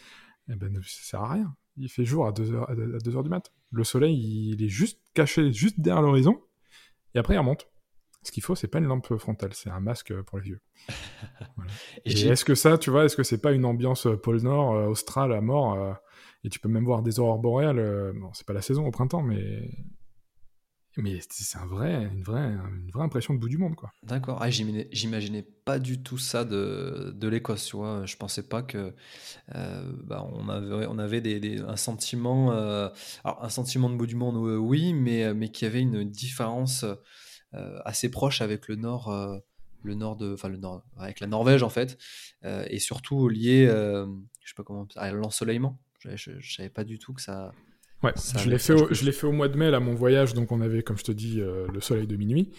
[0.48, 1.54] Et eh ben, ça sert à rien.
[1.76, 3.52] Il fait jour à 2h, à 2 heures du mat.
[3.70, 6.40] Le soleil, il est juste caché, juste derrière l'horizon.
[7.14, 7.68] Et après, il remonte.
[8.22, 10.60] Ce qu'il faut, c'est pas une lampe frontale, c'est un masque pour les vieux.
[12.06, 14.86] et, est-ce que ça, tu vois, est-ce que c'est pas une ambiance pôle Nord, euh,
[14.86, 15.92] austral à mort euh,
[16.42, 18.14] Et tu peux même voir des aurores boréales.
[18.14, 19.68] bon, c'est pas la saison au printemps, mais
[20.96, 23.92] mais c'est un vrai, une, vraie, une vraie impression de bout du monde, quoi.
[24.04, 24.38] D'accord.
[24.40, 27.70] Ah, J'imaginais pas du tout ça de, de l'Écosse.
[27.72, 28.94] Je pensais pas que
[29.54, 32.88] euh, bah, on avait, on avait un sentiment, euh,
[33.24, 36.84] un sentiment de bout du monde, oui, mais mais qu'il y avait une différence
[37.54, 39.12] euh, assez proche avec le nord,
[39.82, 41.98] le nord de, enfin le nord, avec la Norvège en fait,
[42.44, 45.78] et surtout lié, je sais pas comment, à l'ensoleillement.
[45.98, 47.52] Je, je, je, savais pas du tout que ça
[48.04, 50.34] Ouais, je l'ai fait, au, je l'ai fait au mois de mai, là, mon voyage,
[50.34, 52.52] donc on avait, comme je te dis, euh, le soleil de minuit.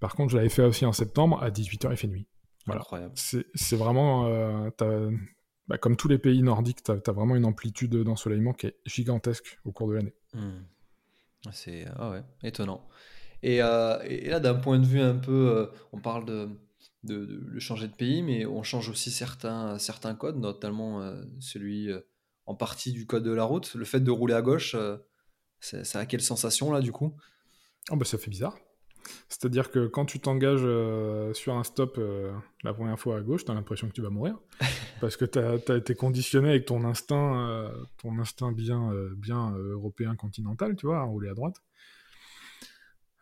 [0.00, 2.28] Par contre, je l'avais fait aussi en septembre, à 18h, il fait nuit.
[2.66, 2.82] Voilà.
[2.82, 3.12] Incroyable.
[3.16, 5.10] C'est, vraiment, euh,
[5.66, 9.58] bah, comme tous les pays nordiques, tu as, vraiment une amplitude d'ensoleillement qui est gigantesque
[9.64, 10.14] au cours de l'année.
[10.34, 10.62] Hmm.
[11.50, 12.86] C'est ah ouais, étonnant.
[13.42, 16.48] Et, euh, et là, d'un point de vue un peu, on parle de,
[17.02, 21.90] de, de, changer de pays, mais on change aussi certains, certains codes, notamment celui
[22.46, 23.74] en partie du code de la route.
[23.74, 24.96] Le fait de rouler à gauche, euh,
[25.60, 27.16] ça a quelle sensation là du coup?
[27.90, 28.56] Oh bah, Ça fait bizarre.
[29.28, 32.32] C'est-à-dire que quand tu t'engages euh, sur un stop euh,
[32.64, 34.38] la première fois à gauche, tu as l'impression que tu vas mourir.
[35.00, 40.74] parce que tu as, été conditionné avec ton instinct, ton instinct bien, bien européen continental,
[40.74, 41.56] tu vois, à rouler à droite.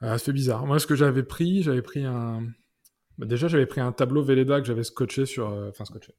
[0.01, 0.67] ça fait bizarre.
[0.67, 2.47] Moi, ce que j'avais pris, j'avais pris un.
[3.19, 5.49] Bah, déjà, j'avais pris un tableau Véleda que j'avais scotché sur.
[5.49, 6.15] Enfin, scotché.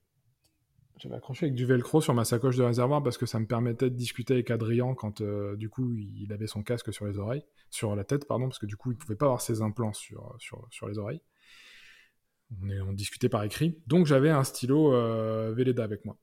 [0.97, 3.89] J'avais accroché avec du velcro sur ma sacoche de réservoir parce que ça me permettait
[3.89, 7.43] de discuter avec Adrien quand euh, du coup il avait son casque sur les oreilles,
[7.69, 10.35] sur la tête pardon, parce que du coup il pouvait pas avoir ses implants sur,
[10.39, 11.21] sur, sur les oreilles.
[12.61, 13.81] On, discutait par écrit.
[13.87, 16.17] Donc j'avais un stylo euh, avec moi.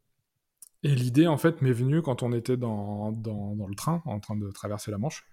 [0.85, 4.21] Et l'idée en fait m'est venue quand on était dans, dans, dans, le train en
[4.21, 5.27] train de traverser la Manche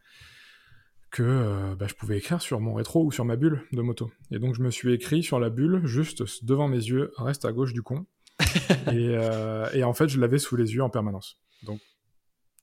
[1.12, 4.12] que euh, bah, je pouvais écrire sur mon rétro ou sur ma bulle de moto.
[4.32, 7.52] Et donc je me suis écrit sur la bulle, juste devant mes yeux, reste à
[7.52, 8.06] gauche du con.
[8.88, 11.40] Euh, et, en fait, je l'avais sous les yeux en permanence.
[11.64, 11.80] Donc,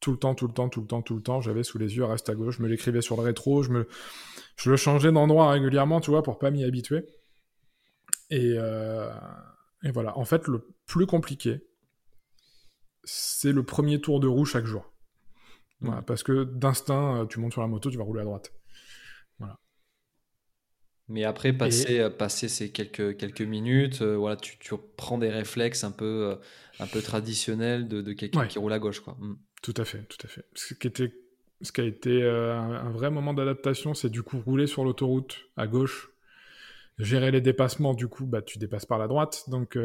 [0.00, 1.96] tout le temps, tout le temps, tout le temps, tout le temps, j'avais sous les
[1.96, 3.88] yeux, reste à gauche, je me l'écrivais sur le rétro, je, me,
[4.56, 7.06] je le changeais d'endroit régulièrement, tu vois, pour pas m'y habituer.
[8.30, 9.08] Et, euh,
[9.84, 10.18] et voilà.
[10.18, 11.60] En fait, le plus compliqué,
[13.04, 14.92] c'est le premier tour de roue chaque jour.
[15.80, 18.52] Voilà, parce que d'instinct, euh, tu montes sur la moto, tu vas rouler à droite.
[21.09, 25.31] Mais après, passer, euh, passer ces quelques, quelques minutes, euh, voilà, tu, tu, prends des
[25.31, 26.37] réflexes un peu, euh,
[26.81, 29.01] un peu traditionnels de, de quelqu'un qui roule à gauche.
[29.01, 29.16] Quoi.
[29.21, 29.37] Mm.
[29.62, 30.45] Tout à fait, tout à fait.
[30.55, 31.14] Ce qui, était,
[31.62, 35.66] ce qui a été un, vrai moment d'adaptation, c'est du coup rouler sur l'autoroute à
[35.66, 36.11] gauche,
[36.99, 39.45] gérer les dépassements, du coup, bah, tu dépasses par la droite.
[39.49, 39.79] Donc,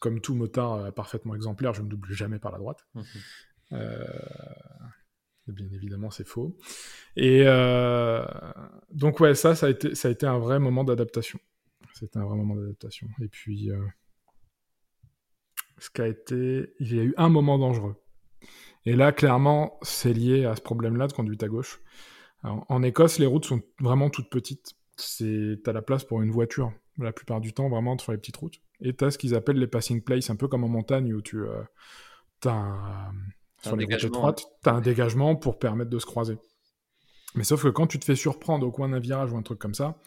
[0.00, 2.86] comme tout motard parfaitement exemplaire, je ne double jamais par la droite.
[2.94, 3.02] Mmh
[5.52, 6.56] bien évidemment, c'est faux.
[7.16, 8.24] Et euh,
[8.92, 11.38] donc, ouais, ça, ça a, été, ça a été un vrai moment d'adaptation.
[11.94, 13.08] C'était un vrai moment d'adaptation.
[13.22, 13.84] Et puis, euh,
[15.78, 16.74] ce qui été.
[16.80, 17.96] Il y a eu un moment dangereux.
[18.86, 21.80] Et là, clairement, c'est lié à ce problème-là de conduite à gauche.
[22.42, 24.74] en Écosse, les routes sont vraiment toutes petites.
[25.64, 28.60] T'as la place pour une voiture, la plupart du temps, vraiment, sur les petites routes.
[28.80, 31.38] Et t'as ce qu'ils appellent les passing places, un peu comme en montagne, où tu
[31.40, 31.62] euh,
[32.46, 33.12] as un,
[33.62, 36.38] sur les routes étroites, tu as un dégagement pour permettre de se croiser.
[37.34, 39.58] Mais sauf que quand tu te fais surprendre au coin d'un virage ou un truc
[39.58, 40.00] comme ça,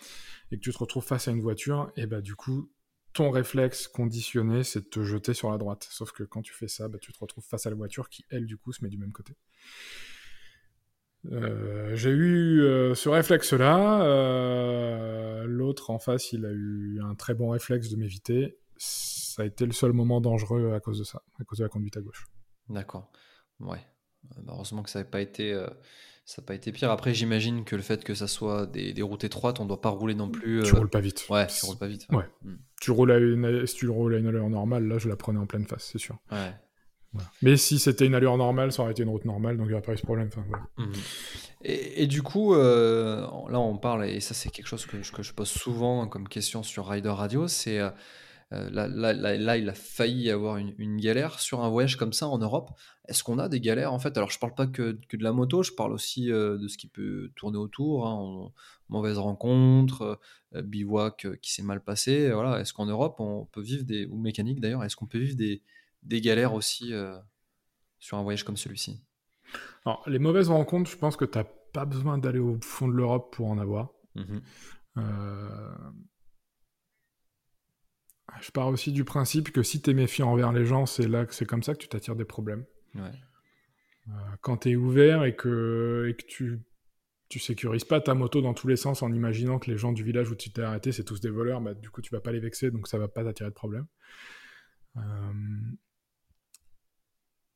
[0.52, 2.70] et que tu te retrouves face à une voiture, et bah du coup,
[3.14, 5.88] ton réflexe conditionné, c'est de te jeter sur la droite.
[5.90, 8.26] Sauf que quand tu fais ça, bah, tu te retrouves face à la voiture qui,
[8.30, 9.36] elle, du coup, se met du même côté.
[11.32, 14.04] Euh, j'ai eu euh, ce réflexe-là.
[14.04, 18.58] Euh, l'autre en face, il a eu un très bon réflexe de m'éviter.
[18.78, 21.70] Ça a été le seul moment dangereux à cause de ça, à cause de la
[21.70, 22.28] conduite à gauche.
[22.70, 23.12] D'accord.
[23.60, 23.80] Ouais.
[24.32, 25.68] Euh, heureusement que ça n'a pas été, euh,
[26.26, 26.92] ça pas été pire.
[26.92, 29.90] Après, j'imagine que le fait que ça soit des, des routes étroites, on doit pas
[29.90, 30.62] rouler non plus.
[30.64, 31.26] Tu euh, roules pas vite.
[31.30, 32.08] Ouais, tu roules pas vite.
[32.12, 32.26] Ouais.
[32.44, 32.56] Hmm.
[32.82, 35.40] Tu roules à une, si tu roules à une allure normale, là, je la prenais
[35.40, 36.18] en pleine face, c'est sûr.
[36.32, 36.54] Ouais.
[37.44, 39.74] Mais si c'était une allure normale, ça aurait été une route normale, donc il n'y
[39.76, 40.30] aurait pas eu ce problème.
[40.32, 40.66] Enfin, voilà.
[40.78, 40.92] Hmm.
[41.64, 45.34] et, et, du coup, là, on parle, et ça, c'est quelque chose que, que, je
[45.34, 47.80] pose souvent comme question sur Rider Radio, c'est
[48.72, 52.28] là, là, là, il a failli avoir une, une, galère sur un voyage comme ça
[52.28, 52.72] en Europe.
[53.08, 54.18] Est-ce qu'on a des galères en fait?
[54.18, 56.88] Alors je parle pas que, que, de la moto, je parle aussi de ce qui
[56.88, 58.52] peut tourner autour, hein,
[58.90, 60.20] mauvaise rencontre,
[60.54, 62.32] bivouac qui s'est mal passé.
[62.32, 62.60] Voilà.
[62.60, 65.62] Est-ce qu'en Europe on peut vivre des ou mécanique d'ailleurs, est-ce qu'on peut vivre des,
[66.04, 66.94] des galères aussi
[68.00, 69.02] sur un voyage comme celui-ci?
[69.86, 72.94] Alors les mauvaises rencontres, je pense que tu n'as pas besoin d'aller au fond de
[72.94, 73.90] l'Europe pour en avoir.
[74.16, 74.40] Mmh
[74.98, 75.76] euh,
[78.42, 81.26] je pars aussi du principe que si tu es méfiant envers les gens, c'est là
[81.30, 82.66] c'est comme ça que tu t'attires des problèmes.
[82.96, 86.60] Euh, quand tu es ouvert et que, et que tu
[87.30, 90.04] tu sécurises pas ta moto dans tous les sens en imaginant que les gens du
[90.04, 92.32] village où tu t'es arrêté, c'est tous des voleurs, bah, du coup, tu vas pas
[92.32, 93.88] les vexer, donc ça va pas t'attirer de problème.
[94.98, 95.02] Euh,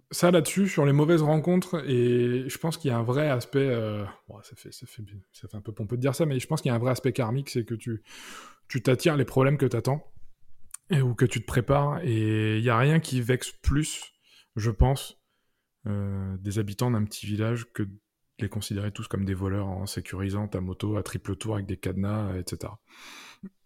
[0.09, 3.67] ça là-dessus, sur les mauvaises rencontres, et je pense qu'il y a un vrai aspect,
[3.67, 4.03] euh,
[4.41, 6.63] ça, fait, ça, fait, ça fait un peu pompeux de dire ça, mais je pense
[6.63, 8.01] qu'il y a un vrai aspect karmique, c'est que tu
[8.67, 10.11] tu t'attires les problèmes que tu attends,
[10.91, 14.13] ou que tu te prépares, et il y a rien qui vexe plus,
[14.55, 15.17] je pense,
[15.85, 17.91] euh, des habitants d'un petit village que de
[18.39, 21.77] les considérer tous comme des voleurs en sécurisant ta moto à triple tour avec des
[21.77, 22.73] cadenas, etc.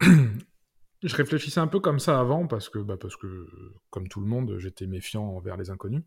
[1.02, 3.48] je réfléchissais un peu comme ça avant parce que, bah parce que,
[3.90, 6.02] comme tout le monde, j'étais méfiant envers les inconnus.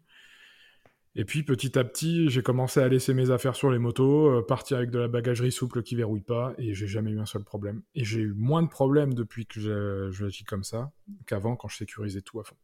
[1.17, 4.45] Et puis petit à petit, j'ai commencé à laisser mes affaires sur les motos, euh,
[4.45, 7.43] partir avec de la bagagerie souple qui verrouille pas, et j'ai jamais eu un seul
[7.43, 7.83] problème.
[7.93, 10.91] Et j'ai eu moins de problèmes depuis que j'agis comme ça
[11.25, 12.57] qu'avant quand je sécurisais tout à fond.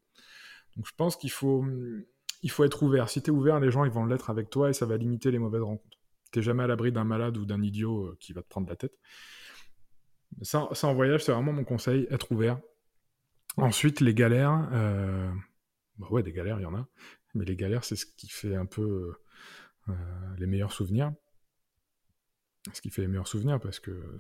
[0.76, 1.66] Donc je pense qu'il faut,
[2.44, 3.10] il faut être ouvert.
[3.10, 5.32] Si tu es ouvert, les gens ils vont l'être avec toi et ça va limiter
[5.32, 5.98] les mauvaises rencontres.
[6.32, 8.76] T'es jamais à l'abri d'un malade ou d'un idiot euh, qui va te prendre la
[8.76, 8.94] tête.
[10.42, 12.60] Ça, ça en voyage, c'est vraiment mon conseil, être ouvert.
[13.58, 15.30] Ensuite, les galères, euh...
[15.98, 16.88] bah ouais, des galères, il y en a.
[17.34, 19.14] Mais les galères, c'est ce qui fait un peu
[19.90, 19.94] euh,
[20.38, 21.14] les meilleurs souvenirs.
[22.74, 24.18] Ce qui fait les meilleurs souvenirs parce que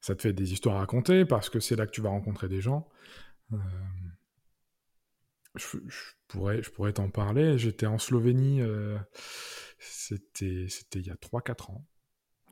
[0.00, 2.48] ça te fait des histoires à raconter, parce que c'est là que tu vas rencontrer
[2.48, 2.88] des gens.
[3.52, 3.56] Euh,
[5.56, 5.78] je,
[6.28, 7.58] pourrais, t'en parler.
[7.58, 8.96] J'étais en Slovénie, euh,
[9.78, 11.86] c'était, il y a 3-4 ans.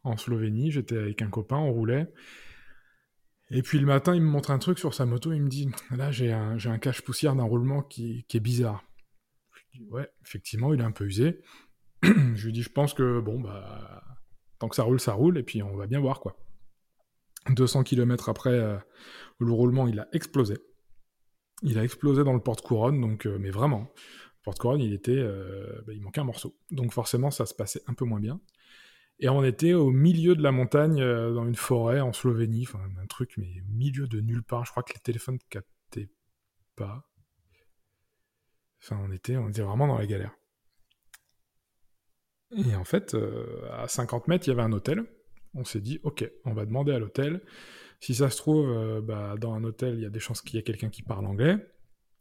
[0.03, 2.13] En Slovénie, j'étais avec un copain, on roulait.
[3.51, 5.69] Et puis le matin, il me montre un truc sur sa moto, il me dit,
[5.91, 8.83] là j'ai un, cache-poussière d'un roulement qui est bizarre
[9.91, 11.41] ouais, effectivement, il est un peu usé.
[12.03, 14.03] je lui dis, je pense que, bon, bah,
[14.59, 16.37] tant que ça roule, ça roule, et puis on va bien voir, quoi.
[17.51, 18.79] 200 km après euh,
[19.39, 20.57] le roulement, il a explosé.
[21.63, 23.93] Il a explosé dans le porte-couronne, donc, euh, mais vraiment.
[24.01, 26.57] Le porte-couronne, il était, euh, bah, il manquait un morceau.
[26.71, 28.41] Donc forcément, ça se passait un peu moins bien.
[29.21, 33.07] Et on était au milieu de la montagne, dans une forêt en Slovénie, enfin un
[33.07, 34.65] truc, mais au milieu de nulle part.
[34.65, 36.11] Je crois que les téléphones captaient
[36.75, 37.09] pas.
[38.83, 40.35] Enfin, on était, on était vraiment dans la galère.
[42.57, 45.05] Et en fait, euh, à 50 mètres, il y avait un hôtel.
[45.55, 47.43] On s'est dit, ok, on va demander à l'hôtel.
[48.01, 50.57] Si ça se trouve, euh, bah, dans un hôtel, il y a des chances qu'il
[50.57, 51.57] y ait quelqu'un qui parle anglais.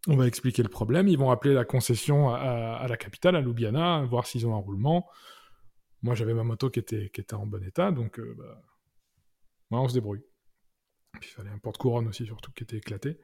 [0.08, 1.08] On va expliquer le problème.
[1.08, 5.08] Ils vont appeler la concession à, la capitale, à Ljubljana, voir s'ils ont un roulement.
[6.02, 9.88] Moi, j'avais ma moto qui était, qui était en bon état, donc euh, bah, on
[9.88, 10.24] se débrouille.
[11.20, 13.20] Puis il fallait un porte-couronne aussi, surtout, qui était éclaté.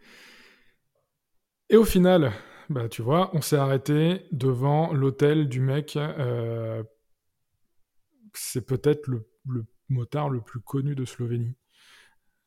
[1.70, 2.32] Et au final,
[2.70, 5.98] bah tu vois, on s'est arrêté devant l'hôtel du mec.
[5.98, 6.84] Euh,
[8.34, 9.28] c'est peut-être le,
[9.90, 11.56] motard le plus connu de Slovénie.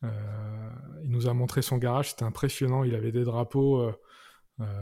[0.05, 0.71] Euh,
[1.05, 2.85] il nous a montré son garage, c'était impressionnant.
[2.85, 3.93] Il avait des drapeaux euh,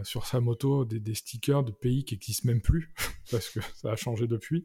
[0.03, 2.93] sur sa moto, des, stickers de pays qui n'existent même plus,
[3.31, 4.65] parce que ça a changé depuis.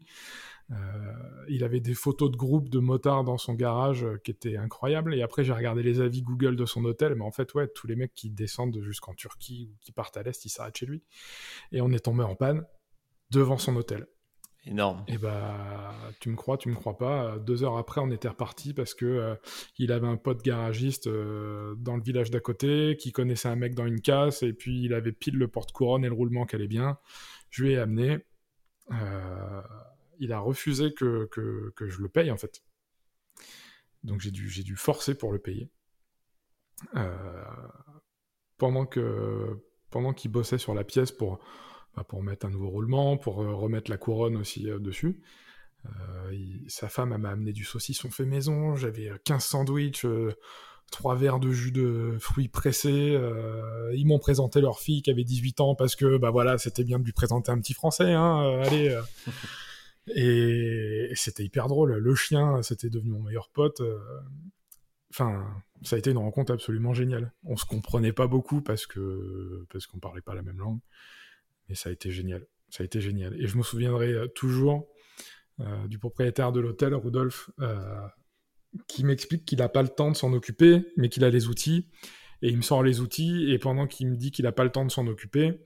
[0.71, 4.57] Euh, il avait des photos de groupe de motards dans son garage euh, qui étaient
[4.57, 5.13] incroyables.
[5.13, 7.15] Et après, j'ai regardé les avis Google de son hôtel.
[7.15, 10.23] Mais en fait, ouais, tous les mecs qui descendent jusqu'en Turquie ou qui partent à
[10.23, 11.03] l'Est, ils s'arrêtent chez lui.
[11.71, 12.65] Et on est tombé en panne
[13.29, 14.07] devant son hôtel.
[14.65, 15.03] Énorme.
[15.07, 17.37] Et bah, tu me crois, tu me crois pas.
[17.37, 19.35] Deux heures après, on était reparti parce que euh,
[19.77, 23.85] il avait un pote garagiste dans le village d'à côté qui connaissait un mec dans
[23.85, 26.97] une casse et puis il avait pile le porte-couronne et le roulement qui allait bien.
[27.49, 28.19] Je lui ai amené.
[28.91, 29.61] Euh,
[30.19, 32.63] il a refusé que, que, je le paye, en fait.
[34.03, 35.69] Donc j'ai dû, dû forcer pour le payer.
[36.95, 37.43] Euh,
[38.57, 41.39] pendant que pendant qu'il bossait sur la pièce pour,
[41.95, 45.19] bah, pour mettre un nouveau roulement, pour euh, remettre la couronne aussi euh, dessus,
[46.67, 50.05] sa femme m'a amené du saucisson fait maison, j'avais 15 sandwichs,
[50.91, 53.19] trois verres de jus de fruits pressés.
[53.93, 56.99] ils m'ont présenté leur fille qui avait 18 ans parce que bah voilà, c'était bien
[56.99, 58.13] de lui présenter un petit français.
[58.13, 58.97] Hein, allez.
[60.07, 61.93] Et, c'était hyper drôle.
[61.93, 63.81] Le chien, c'était devenu mon meilleur pote.
[63.81, 63.99] Euh,
[65.11, 65.45] enfin,
[65.81, 67.33] ça a été une rencontre absolument géniale.
[67.43, 70.79] On se comprenait pas beaucoup parce que parce qu'on parlait pas la même langue,
[71.67, 72.45] mais ça a été génial.
[72.69, 73.39] Ça a été génial.
[73.41, 74.87] Et je me souviendrai euh, toujours
[75.59, 77.49] euh, du propriétaire de l'hôtel, Rudolf,
[78.87, 81.89] qui m'explique qu'il n'a pas le temps de s'en occuper, mais qu'il a les outils
[82.41, 84.71] Et il me sort les outils, et pendant qu'il me dit qu'il n'a pas le
[84.71, 85.59] temps de s'en occuper,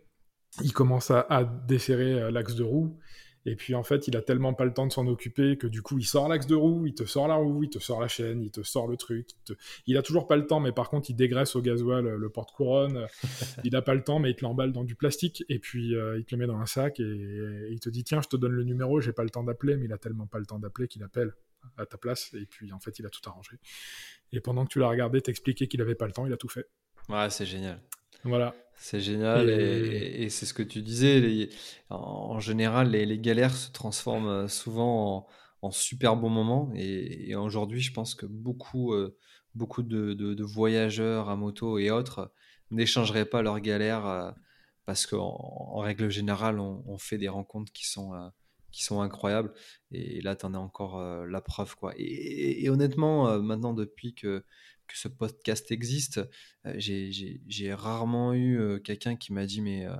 [0.63, 2.99] il commence à, desserrer euh, l'axe de roue.
[3.47, 5.81] Et puis en fait, il a tellement pas le temps de s'en occuper que du
[5.81, 8.09] coup, il sort l'axe de roue, il te sort la roue, il te sort la
[8.09, 9.29] chaîne, il te sort le truc.
[9.31, 9.59] Il, te...
[9.87, 13.07] il a toujours pas le temps, mais par contre, il dégraisse au gasoil le porte-couronne.
[13.63, 16.19] il a pas le temps, mais il te l'emballe dans du plastique et puis euh,
[16.19, 18.35] il te le met dans un sac et, et, il te dit tiens, je te
[18.35, 20.59] donne le numéro, j'ai pas le temps d'appeler, mais il a tellement pas le temps
[20.59, 21.31] d'appeler qu'il appelle
[21.77, 23.57] à ta place et puis en fait, il a tout arrangé.
[24.33, 26.49] Et pendant que tu l'as regardé, t'expliquer qu'il avait pas le temps, il a tout
[26.49, 26.67] fait.
[27.07, 27.81] Ouais, c'est génial.
[28.27, 28.53] Voilà.
[28.79, 31.19] C'est génial et, et, c'est ce que tu disais.
[31.19, 31.49] Les,
[31.89, 35.27] en, général, les, les, galères se transforment euh, souvent en,
[35.61, 36.71] en super bons moments.
[36.75, 39.17] Et, et aujourd'hui, je pense que beaucoup, euh,
[39.55, 42.31] beaucoup de, de, de, voyageurs à moto et autres
[42.71, 44.31] n'échangeraient pas leurs galères euh,
[44.85, 48.29] parce qu'en en règle générale, on, on, fait des rencontres qui sont, euh,
[48.71, 49.53] qui sont incroyables.
[49.91, 51.75] Et là, tu en as encore la preuve.
[51.75, 51.93] Quoi.
[51.97, 54.43] Et, honnêtement, maintenant, depuis que
[54.87, 56.19] que ce podcast existe.
[56.65, 59.95] Euh, j'ai rarement eu euh, quelqu'un qui m'a dit mais euh,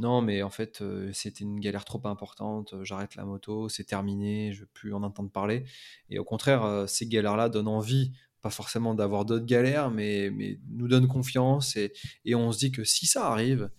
[0.00, 4.60] non mais en fait c'était une galère trop importante, j'arrête la moto, c'est terminé, je
[4.60, 5.64] veux plus en entendre parler.
[6.10, 8.12] Et au contraire, ces galères-là donnent envie,
[8.42, 11.92] pas forcément d'avoir d'autres galères, mais, mais nous donnent confiance et,
[12.24, 13.70] et, on se dit que si ça arrive,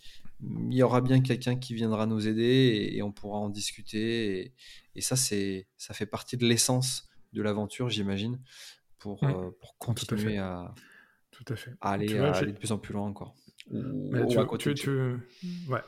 [0.42, 4.40] il y aura bien quelqu'un qui viendra nous aider et, on pourra en discuter.
[4.40, 4.54] Et,
[4.96, 8.40] et ça, ça fait partie de l'essence de l'aventure, j'imagine
[9.00, 9.28] pour, mmh.
[9.28, 10.76] euh, pour continuer à, à,
[11.32, 11.72] Tout à, fait.
[11.82, 13.36] à aller, vois, à aller de plus en plus loin encore.
[13.72, 14.90] Mais tu, tu, tu,
[15.70, 15.82] ouais.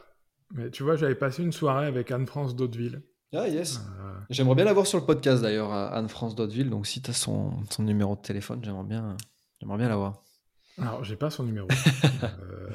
[0.51, 3.03] Mais tu vois, j'avais passé une soirée avec Anne-France d'Hauteville.
[3.33, 3.77] Ah yes.
[3.77, 4.13] Euh...
[4.29, 6.69] J'aimerais bien la voir sur le podcast d'ailleurs, Anne-France d'Hauteville.
[6.69, 9.15] Donc si tu as son, son, numéro de téléphone, j'aimerais bien,
[9.59, 10.23] j'aimerais bien la voir.
[10.79, 11.67] Alors, j'ai pas son numéro.
[12.23, 12.69] euh,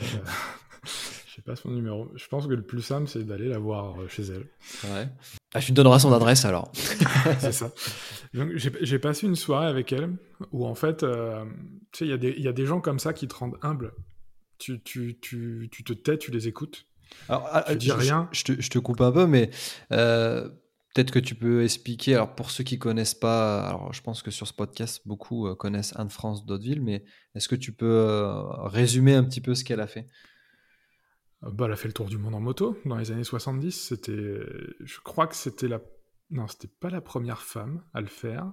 [1.34, 2.08] j'ai pas son numéro.
[2.14, 4.46] Je pense que le plus simple, c'est d'aller la voir euh, chez elle.
[4.90, 5.08] Ouais.
[5.52, 6.70] Ah, tu me donneras son adresse alors.
[7.40, 7.72] c'est ça.
[8.32, 10.16] J'ai passé une soirée avec elle
[10.52, 11.44] où en fait, euh,
[11.90, 13.94] tu sais, il y, y, a des gens comme ça qui te rendent humble.
[14.58, 16.86] Tu, tu, tu, tu te tais, tu les écoutes.
[17.28, 18.28] Alors, tu ah, dis je, rien.
[18.30, 19.50] Je, je, te, je, te, coupe un peu, mais
[19.92, 20.48] euh,
[20.94, 22.14] peut-être que tu peux expliquer.
[22.14, 25.96] Alors, pour ceux qui connaissent pas, alors je pense que sur ce podcast, beaucoup connaissent
[25.96, 27.04] Anne-France d'Hauteville, mais
[27.34, 28.28] est-ce que tu peux
[28.66, 30.08] résumer un petit peu ce qu'elle a fait?
[31.52, 33.70] Bah, elle a fait le tour du monde en moto dans les années 70.
[33.72, 34.40] C'était,
[34.80, 35.80] je crois que c'était la,
[36.30, 38.52] non, c'était pas la première femme à le faire.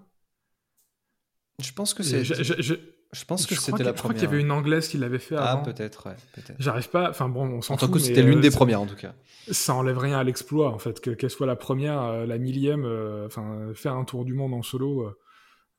[1.60, 2.24] Je pense que c'est.
[2.24, 3.96] Je, pense que c'était la première.
[3.96, 5.62] Je crois qu'il y avait une anglaise qui l'avait fait ah, avant.
[5.62, 6.16] Ah, peut-être, ouais.
[6.60, 7.10] J'arrive pas.
[7.10, 7.84] Enfin bon, on s'en fout.
[7.84, 9.14] En tout cas, c'était l'une euh, des premières, en tout cas.
[9.52, 12.86] Ça enlève rien à l'exploit, en fait, que qu'elle soit la première, euh, la millième.
[12.86, 15.14] euh, Enfin, faire un tour du monde en solo,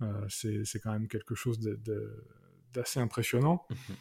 [0.02, 1.58] euh, c'est quand même quelque chose
[2.72, 3.66] d'assez impressionnant.
[3.70, 3.76] Mhm.
[3.78, 3.94] Euh,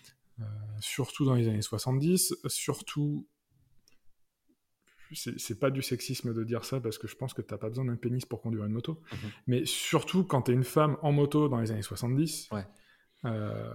[0.79, 3.27] surtout dans les années 70, surtout
[5.13, 7.83] c'est pas du sexisme de dire ça parce que je pense que t'as pas besoin
[7.83, 9.31] d'un pénis pour conduire une moto, Mhm.
[9.47, 12.65] mais surtout quand t'es une femme en moto dans les années 70, Ouais.
[13.25, 13.73] euh,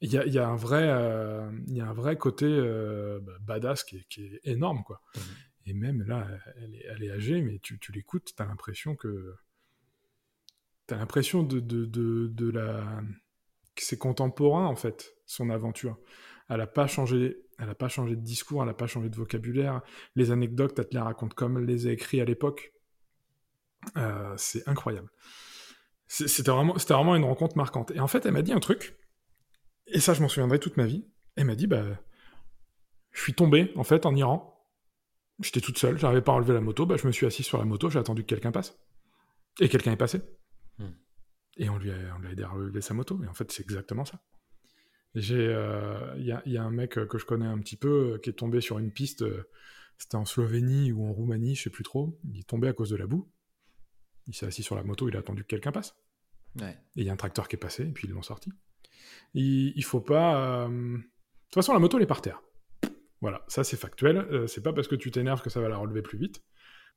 [0.00, 2.46] il y, a, il y, a un vrai, euh, il y a un vrai côté
[2.46, 5.00] euh, bah, badass qui est, qui est énorme, quoi.
[5.16, 5.22] Mhm.
[5.66, 9.34] Et même là, elle est, elle est âgée, mais tu, tu l'écoutes, t'as l'impression que.
[10.88, 13.00] T'as l'impression de, de, de, de la.
[13.76, 15.98] C'est contemporain, en fait, son aventure.
[16.48, 19.16] Elle a pas changé, elle a pas changé de discours, elle a pas changé de
[19.16, 19.80] vocabulaire.
[20.16, 22.72] Les anecdotes, elle te les raconte comme elle les a écrites à l'époque.
[23.96, 25.08] Euh, c'est incroyable.
[26.06, 27.90] C'était vraiment, c'était une rencontre marquante.
[27.92, 28.98] Et en fait, elle m'a dit un truc,
[29.86, 31.06] et ça, je m'en souviendrai toute ma vie.
[31.36, 31.84] Elle m'a dit, bah,
[33.12, 34.48] je suis tombé, en fait, en Iran.
[35.40, 37.58] J'étais toute seule, j'arrivais pas à enlever la moto, bah, je me suis assis sur
[37.58, 38.78] la moto, j'ai attendu que quelqu'un passe.
[39.60, 40.20] Et quelqu'un est passé.
[41.56, 43.22] Et on lui a, on lui a aidé à relever sa moto.
[43.22, 44.20] Et en fait, c'est exactement ça.
[45.14, 48.18] J'ai, il euh, y, a, y, a, un mec que je connais un petit peu
[48.22, 49.24] qui est tombé sur une piste.
[49.98, 52.18] C'était en Slovénie ou en Roumanie, je sais plus trop.
[52.24, 53.30] Il est tombé à cause de la boue.
[54.26, 55.94] Il s'est assis sur la moto, il a attendu que quelqu'un passe.
[56.60, 56.78] Ouais.
[56.96, 58.50] Et il y a un tracteur qui est passé, et puis ils l'ont sorti.
[59.34, 60.64] Il, il faut pas.
[60.64, 60.68] Euh...
[60.68, 61.02] De
[61.46, 62.42] toute façon, la moto, elle est par terre.
[63.20, 64.16] Voilà, ça c'est factuel.
[64.16, 66.42] Euh, c'est pas parce que tu t'énerves que ça va la relever plus vite.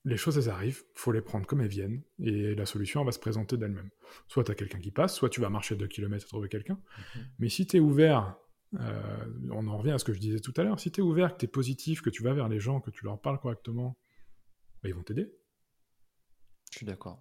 [0.06, 3.12] Les choses, elles arrivent, faut les prendre comme elles viennent, et la solution, elle va
[3.12, 3.90] se présenter d'elle-même.
[4.28, 6.76] Soit tu as quelqu'un qui passe, soit tu vas marcher 2 km à trouver quelqu'un.
[6.76, 7.26] Mm -hmm.
[7.40, 8.38] Mais si tu es ouvert,
[8.80, 11.04] euh, on en revient à ce que je disais tout à l'heure, si tu es
[11.04, 13.40] ouvert, que tu es positif, que tu vas vers les gens, que tu leur parles
[13.40, 13.98] correctement,
[14.82, 15.28] bah, ils vont t'aider.
[16.72, 17.18] Je suis d'accord.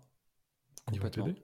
[0.92, 1.34] Ils vont t'aider.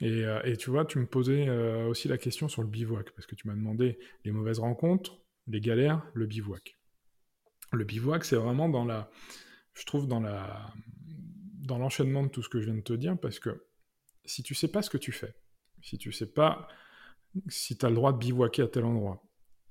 [0.00, 3.10] Et, euh, et, tu vois, tu me posais euh, aussi la question sur le bivouac,
[3.12, 6.76] parce que tu m'as demandé les mauvaises rencontres, les galères, le bivouac.
[7.72, 9.10] Le bivouac, c'est vraiment dans la,
[9.74, 10.72] je trouve, dans la,
[11.60, 13.66] dans l'enchaînement de tout ce que je viens de te dire, parce que
[14.24, 15.34] si tu sais pas ce que tu fais,
[15.80, 16.68] si tu sais pas
[17.48, 19.22] si tu as le droit de bivouaquer à tel endroit,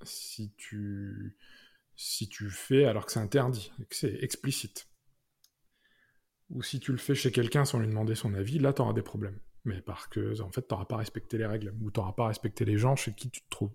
[0.04, 1.38] si tu,
[1.96, 4.88] si tu fais alors que c'est interdit, que c'est explicite,
[6.50, 8.94] ou si tu le fais chez quelqu'un sans lui demander son avis, là tu auras
[8.94, 9.40] des problèmes.
[9.64, 12.28] Mais parce que en fait, tu n'auras pas respecté les règles, ou tu n'auras pas
[12.28, 13.74] respecté les gens chez qui tu te trouves.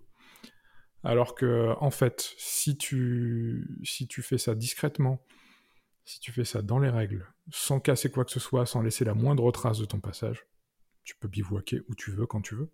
[1.03, 5.23] Alors que, en fait, si tu, si tu fais ça discrètement,
[6.07, 9.03] si tu fais ça dans les règles, sans casser quoi que ce soit, sans laisser
[9.03, 10.47] la moindre trace de ton passage,
[11.03, 12.71] tu peux bivouaquer où tu veux, quand tu veux.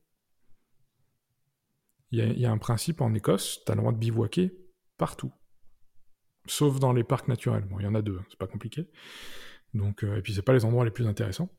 [2.12, 4.56] Il y, a un principe en Écosse, tu as le droit de bivouaquer
[5.00, 5.34] partout.
[6.46, 7.66] Sauf dans les parcs naturels.
[7.66, 8.88] Bon, il y en a deux, hein, c'est pas compliqué.
[9.74, 11.50] Donc, euh, et puis c'est pas les endroits les plus intéressants.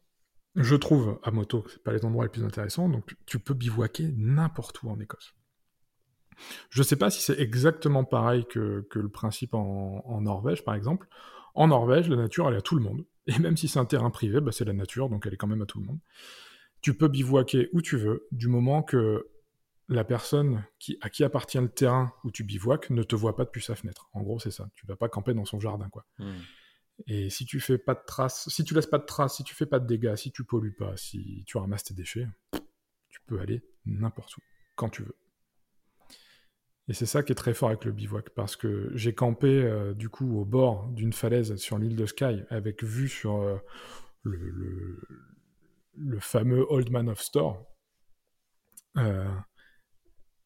[0.54, 4.14] Je trouve à moto, c'est pas les endroits les plus intéressants, donc tu peux bivouaquer
[4.16, 5.34] n'importe où en Écosse.
[6.70, 11.08] Je sais pas si c'est exactement pareil que, le principe en, Norvège, par exemple.
[11.54, 13.04] En Norvège, la nature, elle est à tout le monde.
[13.26, 15.46] Et même si c'est un terrain privé, bah, c'est la nature, donc elle est quand
[15.46, 15.98] même à tout le monde.
[16.80, 19.30] Tu peux bivouaquer où tu veux, du moment que
[19.88, 23.44] la personne qui, à qui appartient le terrain où tu bivouaques ne te voit pas
[23.44, 24.08] depuis sa fenêtre.
[24.12, 24.68] En gros, c'est ça.
[24.74, 26.04] Tu vas pas camper dans son jardin, quoi.
[26.18, 26.40] Hmm.
[27.06, 29.54] Et si tu fais pas de traces, si tu laisses pas de traces, si tu
[29.54, 32.28] fais pas de dégâts, si tu pollues pas, si tu ramasses tes déchets,
[33.08, 34.40] tu peux aller n'importe où,
[34.76, 35.16] quand tu veux.
[36.88, 39.94] Et c'est ça qui est très fort avec le bivouac, parce que j'ai campé euh,
[39.94, 43.56] du coup au bord d'une falaise sur l'île de Skye, avec vue sur euh,
[44.24, 45.00] le,
[46.20, 47.64] fameux Old Man of Store.
[48.98, 49.34] Euh,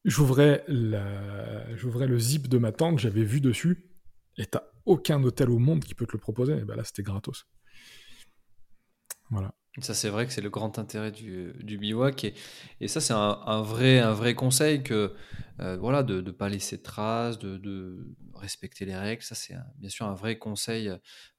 [0.05, 3.91] j'ouvrais le zip de ma tente, j'avais vu dessus,
[4.37, 6.59] et t'as aucun hôtel au monde qui peut te le proposer.
[6.59, 7.47] Et ben là, c'était gratos.
[9.31, 9.58] Voilà.
[9.81, 12.25] Ça, c'est vrai que c'est le grand intérêt du, du bivouac.
[12.25, 12.35] Et,
[12.81, 15.15] et ça, c'est un, vrai, un vrai conseil que,
[15.61, 19.23] euh, voilà, de ne pas laisser de traces, de, de, respecter les règles.
[19.23, 20.91] Ça, c'est bien sûr un vrai conseil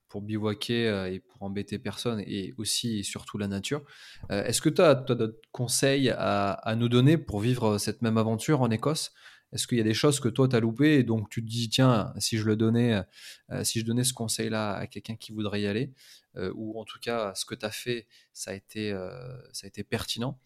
[0.09, 3.83] pour bivouaquer euh, et pour embêter personne et aussi et surtout la nature.
[4.31, 8.17] Euh, est-ce que tu as, d'autres conseils à, à, nous donner pour vivre cette même
[8.17, 9.13] aventure en Écosse?
[9.51, 11.49] Est-ce qu'il y a des choses que toi, tu as loupées et donc tu te
[11.49, 13.03] dis, tiens, si je le donnais,
[13.51, 15.91] euh, si je donnais ce conseil-là à quelqu'un qui voudrait y aller,
[16.35, 19.65] euh, ou en tout cas, ce que tu as fait, ça a, été, euh, ça
[19.65, 20.39] a été pertinent.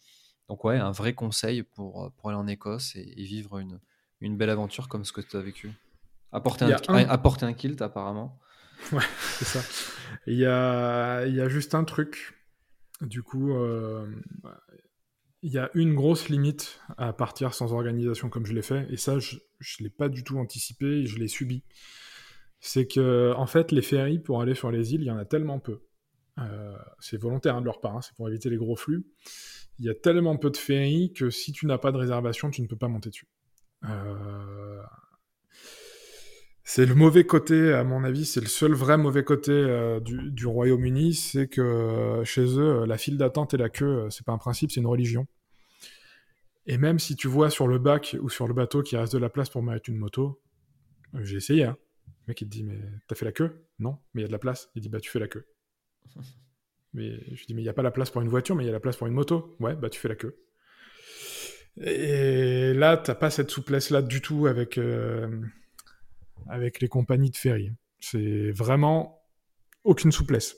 [0.47, 3.79] Donc, ouais, un vrai conseil pour, pour aller en Écosse et, vivre une,
[4.21, 5.71] une, belle aventure comme ce que tu as vécu.
[6.31, 8.39] Apporter un, apporter un kilt, apparemment.
[8.91, 9.61] Ouais, c'est ça.
[10.27, 12.37] Il y a, il y a juste un truc.
[13.01, 13.53] Du coup,
[15.43, 18.97] il y a une grosse limite à partir sans organisation comme je l'ai fait, et
[18.97, 21.63] ça, je ne l'ai pas du tout anticipé, je l'ai subi.
[22.61, 25.25] C'est que, en fait, les ferries pour aller sur les îles, il y en a
[25.25, 25.81] tellement peu.
[26.39, 29.05] Euh, c'est volontaire de leur part, hein, c'est pour éviter les gros flux.
[29.79, 32.61] Il y a tellement peu de ferries que si tu n'as pas de réservation, tu
[32.61, 33.27] ne peux pas monter dessus.
[33.83, 34.81] Euh,
[36.65, 40.47] c'est le mauvais côté, à mon avis, c'est le seul vrai mauvais côté euh, du,
[40.47, 44.31] Royaume-Uni, c'est que euh, chez eux, euh, la file d'attente et la queue, c'est pas
[44.31, 45.27] un principe, c'est une religion.
[46.65, 49.17] Et même si tu vois sur le bac ou sur le bateau qu'il reste de
[49.17, 50.41] la place pour mettre une moto,
[51.21, 51.65] j'ai essayé.
[51.65, 51.77] Hein.
[52.07, 53.65] Le mec il te dit mais t'as fait la queue?
[53.79, 54.69] Non, mais il y a de la place.
[54.75, 55.45] Il dit bah tu fais la queue.
[56.93, 58.67] mais je dis mais il y a pas la place pour une voiture, mais il
[58.67, 59.57] y a la place pour une moto.
[59.59, 60.37] Ouais, bah tu fais la queue.
[61.81, 64.79] Et là t'as pas cette souplesse là du tout avec
[66.49, 67.71] avec les compagnies de ferry.
[67.99, 69.21] C'est vraiment
[69.83, 70.57] aucune souplesse.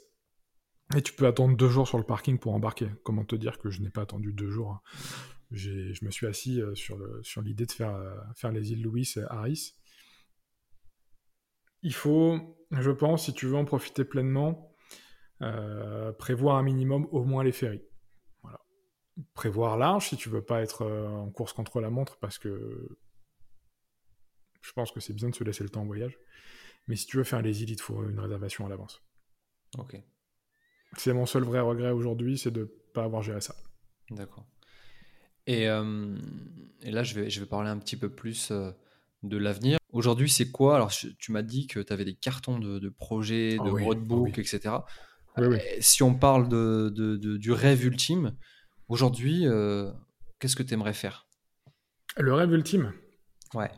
[0.95, 2.89] Et tu peux attendre deux jours sur le parking pour embarquer.
[3.03, 4.81] Comment te dire que je n'ai pas attendu deux jours hein.
[5.51, 9.21] Je me suis assis euh, sur l'idée de faire, euh, faire les îles Louis et
[9.29, 9.73] Harris.
[11.81, 12.39] Il faut,
[12.71, 14.75] je pense, si tu veux en profiter pleinement,
[15.41, 17.83] euh, prévoir un minimum au moins les ferries.
[18.41, 18.59] Voilà.
[19.33, 22.97] Prévoir large si tu veux pas être en course contre la montre parce que
[24.65, 26.17] je pense que c'est bien de se laisser le temps en voyage.
[26.87, 29.01] Mais si tu veux faire les îles, il te faut une réservation à l'avance.
[29.77, 30.01] Ok.
[30.97, 33.55] C'est mon seul vrai regret aujourd'hui, c'est de ne pas avoir géré ça.
[34.09, 34.45] D'accord.
[35.47, 36.17] Et, euh,
[36.81, 38.71] et, là, je vais, je vais parler un petit peu plus euh,
[39.23, 39.77] de l'avenir.
[39.91, 40.75] Aujourd'hui, c'est quoi?
[40.75, 44.41] Alors, tu m'as dit que tu avais des cartons de, projets, de ah roadbook, ah
[44.41, 44.75] etc.
[45.37, 48.35] Euh, si on parle de, de, du rêve ultime,
[48.87, 49.45] aujourd'hui,
[50.39, 51.27] qu'est-ce que tu aimerais faire?
[52.17, 52.93] Le rêve ultime?
[53.53, 53.69] Ouais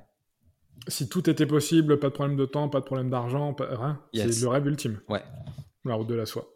[0.88, 4.42] si tout était possible, pas de problème de temps, pas de problème d'argent, rien, c'est
[4.42, 5.00] le rêve ultime.
[5.10, 5.24] Ouais.
[5.86, 6.52] La route de la soie.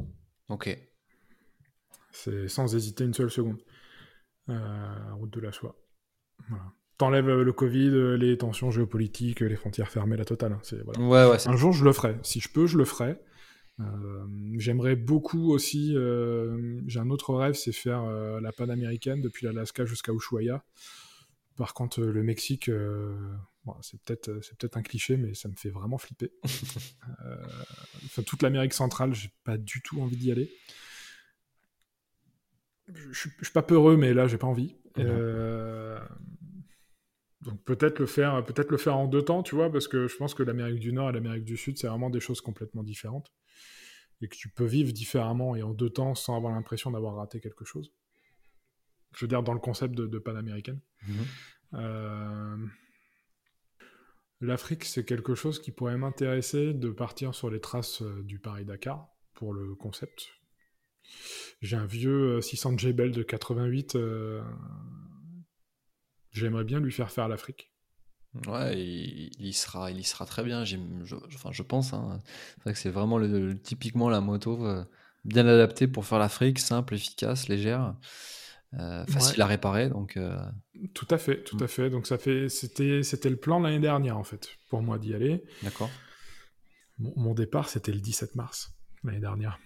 [0.49, 0.77] Ok.
[2.11, 3.57] C'est sans hésiter une seule seconde.
[4.49, 4.53] Euh,
[5.07, 5.75] la route de la soie.
[6.49, 6.65] Voilà.
[6.97, 10.53] T'enlèves euh, le Covid, euh, les tensions géopolitiques, les frontières fermées, la totale.
[10.53, 12.17] Hein, ouais, ouais, un jour, je le ferai.
[12.23, 13.19] Si je peux, je le ferai.
[14.57, 15.95] J'aimerais beaucoup aussi.
[16.85, 18.03] J'ai un autre rêve, c'est faire
[18.39, 20.63] la panaméricaine depuis l'Alaska jusqu'à Ushuaia.
[21.57, 22.69] Par contre, le Mexique,
[23.81, 26.31] c'est peut-être euh, c'est peut-être un cliché, mais ça me fait vraiment flipper.
[27.25, 30.51] euh, toute l'Amérique centrale, j'ai pas du tout envie d'y aller.
[32.93, 34.75] Je, suis pas peureux, mais là, j'ai pas envie.
[34.97, 35.05] Mhm.
[35.07, 35.99] Euh,
[37.41, 40.15] donc peut-être le faire, peut-être le faire en deux temps, tu vois, parce que je
[40.17, 43.31] pense que l'Amérique du Nord et l'Amérique du Sud, c'est vraiment des choses complètement différentes
[44.21, 47.39] et que tu peux vivre différemment et en deux temps sans avoir l'impression d'avoir raté
[47.39, 47.91] quelque chose.
[49.15, 50.79] Je veux dire dans le concept de, de panaméricaine.
[51.07, 51.25] Mhm.
[51.73, 52.57] Euh,
[54.41, 59.07] l'Afrique, c'est quelque chose qui pourrait m'intéresser de partir sur les traces euh, du Paris-Dakar
[59.33, 60.27] pour le concept.
[61.61, 63.97] J'ai un vieux 600 Jebel de 88.
[66.31, 67.71] J'aimerais bien lui faire faire l'Afrique.
[68.47, 70.63] Ouais, il, y sera, il sera très bien.
[70.63, 71.93] Je, pense.
[71.93, 72.19] Hein.
[72.23, 73.19] C'est vrai que c'est vraiment
[73.61, 74.85] typiquement la moto euh,
[75.25, 77.95] bien adaptée pour faire l'Afrique, simple, efficace, légère,
[78.79, 79.89] euh, facile à réparer.
[79.89, 80.17] Donc.
[80.17, 80.37] Euh,
[80.93, 81.63] tout à fait, tout mm.
[81.63, 81.89] à fait.
[81.89, 85.43] Donc ça fait, c'était, c'était le plan l'année dernière en fait pour moi d'y aller.
[85.63, 85.89] D'accord.
[86.99, 89.59] Mon, départ c'était le 17 mars l'année dernière.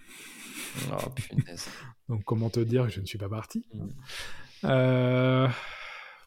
[0.90, 1.68] Oh punaise.
[2.08, 3.66] donc comment te dire que je ne suis pas parti.
[3.72, 3.88] Mm.
[4.64, 5.48] Euh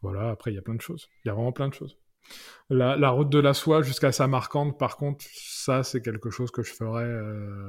[0.02, 1.10] voilà, après, il y a plein de choses.
[1.26, 1.98] Il y a vraiment plein de choses.
[2.70, 6.72] La, route de la soie jusqu'à Samarcande, par contre, ça, c'est quelque chose que je
[6.72, 7.06] ferai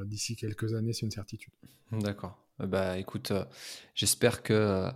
[0.05, 1.53] d'ici quelques années, c'est une certitude.
[1.91, 2.39] D'accord.
[2.61, 3.45] Euh, bah écoute, euh,
[3.95, 4.89] j'espère que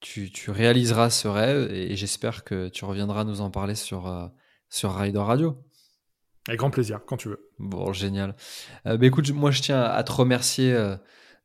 [0.00, 4.30] tu, réaliseras ce rêve et, j'espère que tu reviendras nous en parler sur,
[4.68, 5.62] sur Rider Radio.
[6.48, 7.50] Avec grand plaisir, quand tu veux.
[7.58, 8.34] Bon, génial.
[8.84, 10.74] bah écoute, moi, je tiens à te remercier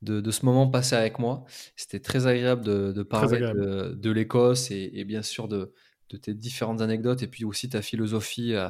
[0.05, 1.43] de, ce moment passé avec moi.
[1.75, 5.73] C'était très agréable de, parler de, l'Écosse et, bien sûr de,
[6.21, 8.69] tes différentes anecdotes et puis aussi ta philosophie euh,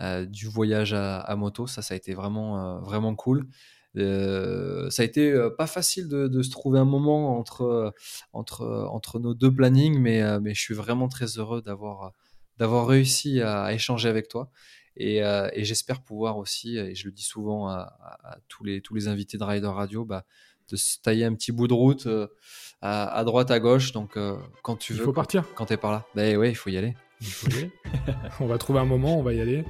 [0.00, 1.66] euh, du voyage à, moto.
[1.66, 3.48] Ça, ça a été vraiment, euh, vraiment cool.
[3.94, 7.94] Ça a été pas facile de, se trouver un moment entre,
[8.32, 12.12] entre, entre nos deux plannings, mais, mais je suis vraiment très heureux d'avoir
[12.58, 14.50] d'avoir réussi à, échanger avec toi.
[14.96, 15.22] Et,
[15.64, 19.44] j'espère pouvoir aussi, et je le dis souvent à, tous, les, tous les invités de
[19.44, 20.24] Rider Radio, bah,
[20.70, 22.26] de se tailler un petit bout de route euh,
[22.80, 23.92] à, droite, à gauche.
[23.92, 25.00] Donc, euh, quand tu veux.
[25.00, 25.44] Il faut partir.
[25.54, 26.06] Quand t'es par là.
[26.14, 26.94] Ben ouais, il faut y aller.
[28.40, 29.64] On va trouver un moment, on va y aller.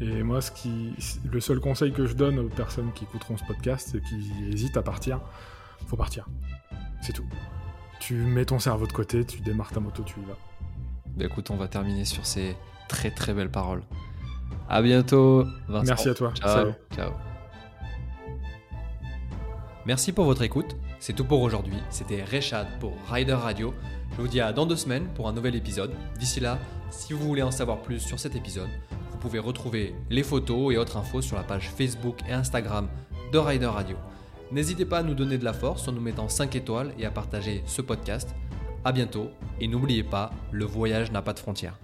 [0.00, 0.94] Et moi, ce qui,
[1.30, 4.76] le seul conseil que je donne aux personnes qui écouteront ce podcast et qui hésitent
[4.76, 5.20] à partir,
[5.86, 6.26] faut partir.
[7.02, 7.26] C'est tout.
[8.00, 10.36] Tu mets ton cerveau de côté, tu démarres ta moto, tu y vas.
[11.16, 12.56] Ben écoute, on va terminer sur ces
[12.88, 13.82] très très belles paroles.
[14.68, 15.86] À bientôt, Vincent.
[15.86, 16.32] Merci à toi.
[16.34, 16.72] Ciao.
[16.94, 17.12] Ciao.
[19.84, 20.76] Merci pour votre écoute.
[20.98, 21.78] C'est tout pour aujourd'hui.
[21.90, 23.74] C'était Rechad pour Rider Radio.
[24.12, 25.92] Je vous dis à dans deux semaines pour un nouvel épisode.
[26.18, 26.58] D'ici là,
[26.90, 28.70] si vous voulez en savoir plus sur cet épisode,
[29.12, 32.88] vous pouvez retrouver les photos et autres infos sur la page Facebook et Instagram
[33.32, 33.96] de Rider Radio.
[34.50, 37.10] N'hésitez pas à nous donner de la force en nous mettant 5 étoiles et à
[37.10, 38.34] partager ce podcast.
[38.84, 39.30] A bientôt
[39.60, 41.78] et n'oubliez pas, le voyage n'a pas de frontières.